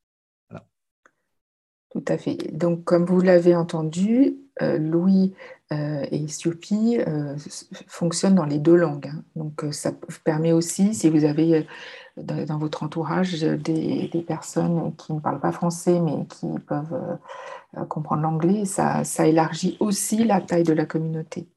Tout 1.97 2.13
à 2.13 2.17
fait. 2.19 2.36
Donc, 2.55 2.83
comme 2.83 3.05
vous 3.05 3.21
l'avez 3.21 3.55
entendu, 3.55 4.36
euh, 4.62 4.77
Louis 4.77 5.33
euh, 5.73 6.05
et 6.12 6.27
Siopi 6.27 6.99
fonctionnent 7.88 8.36
dans 8.36 8.45
les 8.45 8.60
deux 8.60 8.75
langues. 8.75 9.07
Hein. 9.07 9.23
Donc, 9.36 9.65
ça 9.71 9.91
permet 10.23 10.51
aussi, 10.51 10.93
si 10.93 11.10
vous 11.10 11.25
avez 11.25 11.65
dans 12.17 12.60
votre 12.60 12.83
entourage 12.83 13.41
des, 13.41 14.10
des, 14.12 14.21
personnes 14.21 14.95
qui 14.95 15.13
ne 15.13 15.19
parlent 15.19 15.39
pas 15.39 15.51
français, 15.51 15.99
mais 15.99 16.25
qui 16.27 16.47
peuvent 16.67 17.17
comprendre 17.89 18.21
l'anglais, 18.21 18.65
ça, 18.65 19.03
ça 19.03 19.25
élargit 19.25 19.75
aussi 19.79 20.23
la 20.23 20.39
taille 20.39 20.63
de 20.63 20.73
la 20.73 20.86
communauté. 20.86 21.47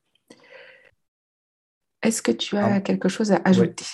Est-ce 2.02 2.22
que 2.22 2.32
tu 2.32 2.56
as 2.56 2.74
ah. 2.74 2.80
quelque 2.80 3.10
chose 3.10 3.30
à 3.32 3.40
ajouter? 3.44 3.84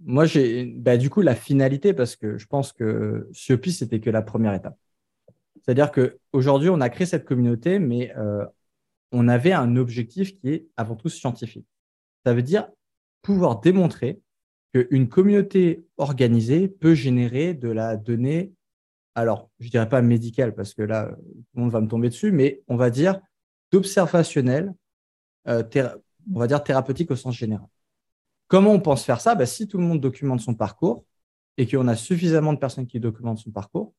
Moi, 0.00 0.24
j'ai 0.24 0.64
bah, 0.64 0.96
du 0.96 1.10
coup 1.10 1.20
la 1.20 1.34
finalité, 1.34 1.94
parce 1.94 2.14
que 2.14 2.38
je 2.38 2.46
pense 2.46 2.72
que 2.72 3.28
Siopi, 3.32 3.72
c'était 3.72 4.00
que 4.00 4.10
la 4.10 4.22
première 4.22 4.54
étape. 4.54 4.78
C'est-à-dire 5.62 5.92
qu'aujourd'hui, 5.92 6.68
on 6.70 6.80
a 6.80 6.88
créé 6.88 7.06
cette 7.06 7.24
communauté, 7.24 7.78
mais 7.78 8.14
euh, 8.16 8.44
on 9.12 9.28
avait 9.28 9.52
un 9.52 9.76
objectif 9.76 10.38
qui 10.38 10.48
est 10.48 10.66
avant 10.76 10.96
tout 10.96 11.08
scientifique. 11.08 11.66
Ça 12.24 12.34
veut 12.34 12.42
dire 12.42 12.68
pouvoir 13.22 13.60
démontrer 13.60 14.20
qu'une 14.72 15.08
communauté 15.08 15.84
organisée 15.96 16.68
peut 16.68 16.94
générer 16.94 17.54
de 17.54 17.68
la 17.68 17.96
donnée 17.96 18.52
alors, 19.14 19.50
je 19.58 19.66
ne 19.66 19.70
dirais 19.70 19.88
pas 19.88 20.02
médical 20.02 20.54
parce 20.54 20.74
que 20.74 20.82
là, 20.82 21.10
tout 21.10 21.44
le 21.54 21.62
monde 21.62 21.72
va 21.72 21.80
me 21.80 21.88
tomber 21.88 22.08
dessus, 22.08 22.32
mais 22.32 22.62
on 22.68 22.76
va 22.76 22.90
dire 22.90 23.20
d'observationnel, 23.72 24.72
euh, 25.48 25.62
on 26.34 26.38
va 26.38 26.46
dire 26.46 26.62
thérapeutique 26.62 27.10
au 27.10 27.16
sens 27.16 27.34
général. 27.34 27.66
Comment 28.48 28.72
on 28.72 28.80
pense 28.80 29.04
faire 29.04 29.20
ça? 29.20 29.34
Bah, 29.34 29.46
Si 29.46 29.68
tout 29.68 29.78
le 29.78 29.84
monde 29.84 30.00
documente 30.00 30.40
son 30.40 30.54
parcours 30.54 31.04
et 31.56 31.66
qu'on 31.66 31.88
a 31.88 31.96
suffisamment 31.96 32.52
de 32.52 32.58
personnes 32.58 32.86
qui 32.86 33.00
documentent 33.00 33.38
son 33.38 33.50
parcours, 33.50 33.92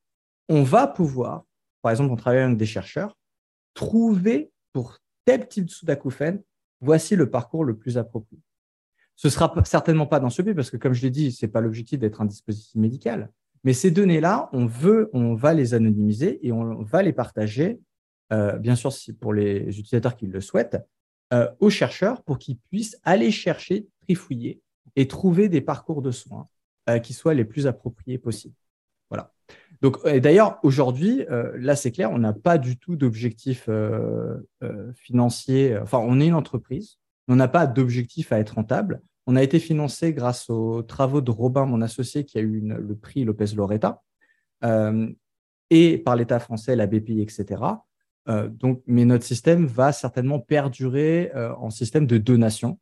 on 0.49 0.63
va 0.63 0.87
pouvoir, 0.87 1.45
par 1.81 1.91
exemple, 1.91 2.11
en 2.11 2.15
travaillant 2.15 2.45
avec 2.45 2.57
des 2.57 2.65
chercheurs, 2.65 3.17
trouver 3.73 4.51
pour 4.73 4.97
tel 5.25 5.47
type 5.47 5.65
de 5.65 5.69
sous-acouphène, 5.69 6.41
voici 6.79 7.15
le 7.15 7.29
parcours 7.29 7.63
le 7.63 7.77
plus 7.77 7.97
approprié. 7.97 8.41
Ce 9.15 9.29
sera 9.29 9.53
certainement 9.65 10.07
pas 10.07 10.19
dans 10.19 10.29
ce 10.29 10.41
but, 10.41 10.55
parce 10.55 10.71
que 10.71 10.77
comme 10.77 10.93
je 10.93 11.01
l'ai 11.03 11.11
dit, 11.11 11.31
ce 11.31 11.45
n'est 11.45 11.51
pas 11.51 11.61
l'objectif 11.61 11.99
d'être 11.99 12.21
un 12.21 12.25
dispositif 12.25 12.75
médical. 12.75 13.31
Mais 13.63 13.73
ces 13.73 13.91
données-là, 13.91 14.49
on 14.53 14.65
veut, 14.65 15.09
on 15.13 15.35
va 15.35 15.53
les 15.53 15.73
anonymiser 15.75 16.45
et 16.45 16.51
on 16.51 16.81
va 16.81 17.03
les 17.03 17.13
partager, 17.13 17.79
euh, 18.33 18.57
bien 18.57 18.75
sûr 18.75 18.91
pour 19.19 19.33
les 19.33 19.67
utilisateurs 19.67 20.15
qui 20.15 20.25
le 20.25 20.41
souhaitent, 20.41 20.77
euh, 21.33 21.47
aux 21.59 21.69
chercheurs 21.69 22.23
pour 22.23 22.39
qu'ils 22.39 22.57
puissent 22.57 22.97
aller 23.03 23.29
chercher, 23.29 23.87
trifouiller 24.01 24.61
et 24.95 25.07
trouver 25.07 25.49
des 25.49 25.61
parcours 25.61 26.01
de 26.01 26.11
soins 26.11 26.47
qui 27.03 27.13
soient 27.13 27.35
les 27.35 27.45
plus 27.45 27.67
appropriés 27.67 28.17
possibles. 28.17 28.55
Voilà. 29.09 29.31
Donc, 29.81 30.07
d'ailleurs, 30.07 30.59
aujourd'hui, 30.63 31.25
là, 31.55 31.75
c'est 31.75 31.91
clair, 31.91 32.11
on 32.11 32.19
n'a 32.19 32.33
pas 32.33 32.57
du 32.59 32.77
tout 32.77 32.95
d'objectif 32.95 33.67
financier. 34.93 35.77
Enfin, 35.79 35.97
on 35.97 36.19
est 36.19 36.27
une 36.27 36.35
entreprise, 36.35 36.99
on 37.27 37.35
n'a 37.35 37.47
pas 37.47 37.65
d'objectif 37.65 38.31
à 38.31 38.39
être 38.39 38.55
rentable. 38.55 39.01
On 39.27 39.35
a 39.35 39.43
été 39.43 39.59
financé 39.59 40.13
grâce 40.13 40.49
aux 40.49 40.81
travaux 40.81 41.21
de 41.21 41.31
Robin, 41.31 41.65
mon 41.65 41.81
associé, 41.81 42.25
qui 42.25 42.37
a 42.37 42.41
eu 42.41 42.61
le 42.61 42.95
prix 42.95 43.23
Lopez 43.23 43.55
Loretta, 43.55 44.01
euh, 44.63 45.09
et 45.69 45.97
par 45.97 46.15
l'État 46.15 46.39
français, 46.39 46.75
la 46.75 46.87
BPI, 46.87 47.21
etc. 47.21 47.63
Euh, 48.27 48.49
donc, 48.49 48.81
mais 48.87 49.05
notre 49.05 49.23
système 49.23 49.65
va 49.65 49.91
certainement 49.91 50.39
perdurer 50.39 51.31
euh, 51.35 51.53
en 51.55 51.69
système 51.69 52.07
de 52.07 52.17
donation. 52.17 52.79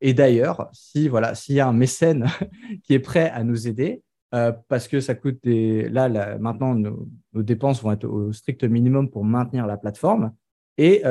Et 0.00 0.14
d'ailleurs, 0.14 0.68
si 0.72 1.08
voilà, 1.08 1.34
s'il 1.34 1.56
y 1.56 1.60
a 1.60 1.66
un 1.66 1.72
mécène 1.72 2.26
qui 2.84 2.94
est 2.94 3.00
prêt 3.00 3.30
à 3.30 3.42
nous 3.42 3.66
aider, 3.66 4.02
parce 4.30 4.88
que 4.88 5.00
ça 5.00 5.14
coûte 5.14 5.38
des. 5.42 5.88
Là, 5.88 6.38
maintenant, 6.38 6.74
nos, 6.74 7.08
dépenses 7.34 7.82
vont 7.82 7.92
être 7.92 8.04
au 8.04 8.32
strict 8.32 8.64
minimum 8.64 9.10
pour 9.10 9.24
maintenir 9.24 9.66
la 9.66 9.76
plateforme 9.76 10.32
et 10.76 11.02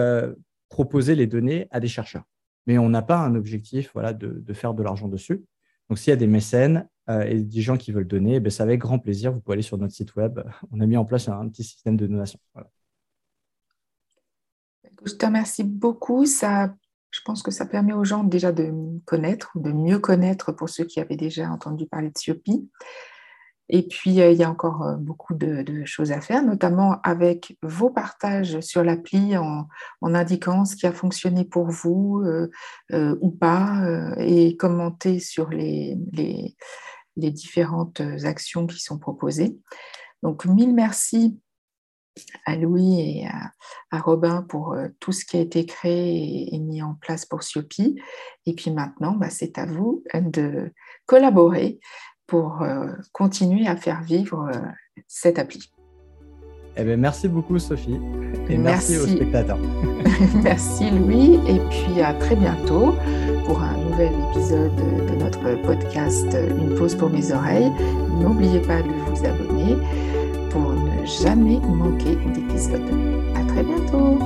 proposer 0.70 1.16
les 1.16 1.28
données 1.28 1.68
à 1.72 1.80
des 1.80 1.88
chercheurs 1.88 2.24
mais 2.68 2.78
on 2.78 2.90
n'a 2.90 3.02
pas 3.02 3.18
un 3.18 3.34
objectif 3.34 3.90
voilà, 3.94 4.14
de, 4.14 4.54
faire 4.54 4.74
de 4.74 4.84
l'argent 4.84 5.08
dessus. 5.08 5.44
Donc, 5.90 5.98
s'il 5.98 6.12
y 6.12 6.14
a 6.14 6.18
des 6.18 6.28
mécènes 6.28 6.88
euh, 7.10 7.24
et 7.24 7.42
des 7.42 7.62
gens 7.62 7.78
qui 7.78 7.94
veulent 7.94 8.08
donner, 8.08 8.42
ben, 8.42 8.50
c'est 8.50 8.62
avec 8.62 8.82
grand 8.82 9.00
plaisir. 9.00 9.32
Vous 9.32 9.40
pouvez 9.40 9.54
aller 9.54 9.62
sur 9.62 9.78
notre 9.78 9.94
site 9.94 10.16
web. 10.16 10.42
On 10.72 10.82
a 10.82 10.86
mis 10.86 10.98
en 10.98 11.06
place 11.06 11.30
un, 11.30 11.48
petit 11.48 11.64
système 11.64 11.96
de 11.96 12.06
donation. 12.06 12.40
Je 15.06 15.14
te 15.14 15.26
remercie 15.26 15.64
beaucoup. 15.64 16.26
Ça, 16.26 16.76
je 17.12 17.22
pense 17.26 17.42
que 17.42 17.52
ça 17.52 17.66
permet 17.66 17.94
aux 17.94 18.04
gens 18.04 18.24
déjà 18.24 18.52
de 18.52 18.74
connaître 19.06 19.52
ou 19.56 19.60
de 19.60 19.72
mieux 19.72 20.00
connaître 20.00 20.52
pour 20.52 20.70
ceux 20.70 20.84
qui 20.84 21.00
avaient 21.00 21.16
déjà 21.18 21.50
entendu 21.50 21.88
parler 21.88 22.10
de 22.10 22.18
Siopi. 22.18 22.70
Et 23.70 23.84
puis, 23.84 24.22
euh, 24.22 24.32
il 24.32 24.38
y 24.38 24.44
a 24.44 24.50
encore 24.50 24.84
euh, 24.84 24.96
beaucoup 24.96 25.34
de, 25.34 25.84
choses 25.86 26.12
à 26.12 26.22
faire, 26.22 26.42
notamment 26.42 27.02
avec 27.04 27.58
vos 27.62 27.90
partages 27.90 28.60
sur 28.62 28.84
l'appli 28.84 29.36
en, 29.38 29.68
indiquant 30.02 30.64
ce 30.64 30.76
qui 30.76 30.88
a 30.88 30.94
fonctionné 30.94 31.44
pour 31.44 31.70
vous 31.70 32.24
euh, 32.24 33.18
ou 33.22 33.32
pas, 33.32 33.84
et 34.18 34.56
commenter 34.58 35.20
sur 35.20 35.50
les, 35.50 35.98
les, 36.14 36.56
différentes 37.32 38.02
actions 38.24 38.68
qui 38.68 38.80
sont 38.80 39.00
proposées. 39.00 39.58
Donc, 40.24 40.46
mille 40.46 40.74
merci 40.74 41.40
à 42.46 42.56
Louis 42.56 43.00
et 43.00 43.28
à, 43.28 44.00
Robin 44.00 44.44
pour 44.48 44.76
tout 45.00 45.12
ce 45.12 45.26
qui 45.26 45.38
a 45.38 45.40
été 45.40 45.66
créé 45.66 46.54
et, 46.54 46.60
mis 46.60 46.82
en 46.82 46.96
place 46.96 47.26
pour 47.26 47.44
Siopi. 47.44 48.00
Et 48.46 48.54
puis 48.54 48.72
maintenant, 48.72 49.14
bah, 49.14 49.30
c'est 49.30 49.58
à 49.58 49.66
vous 49.66 50.04
de 50.14 50.72
collaborer 51.06 51.80
pour 52.28 52.62
euh, 52.62 52.88
continuer 53.14 53.68
à 53.68 53.76
faire 53.76 54.04
vivre 54.04 54.50
euh, 54.54 54.60
cette 55.08 55.40
appli. 55.40 55.72
Eh 56.76 56.84
bien, 56.84 56.98
merci 56.98 57.28
beaucoup 57.28 57.58
Sophie 57.58 58.00
et 58.50 58.58
merci, 58.58 58.98
aux 58.98 59.08
spectateurs. 59.08 59.58
merci 60.44 60.92
Louis 60.92 61.40
et 61.48 61.60
puis 61.72 62.02
à 62.02 62.14
très 62.14 62.36
bientôt 62.36 62.94
pour 63.46 63.64
un 63.64 63.78
nouvel 63.78 64.12
épisode 64.30 64.76
de 64.76 65.16
notre 65.16 65.60
podcast 65.64 66.38
Une 66.60 66.76
pause 66.76 66.94
pour 66.94 67.10
mes 67.10 67.32
oreilles. 67.32 67.72
N'oubliez 68.22 68.60
pas 68.60 68.84
de 68.84 68.90
vous 68.90 69.26
abonner 69.26 69.76
pour 70.52 70.72
jamais 71.08 71.60
manquer 71.60 72.16
d'épisode. 72.34 72.82
À 73.36 73.44
très 73.44 73.64
bientôt. 73.64 74.20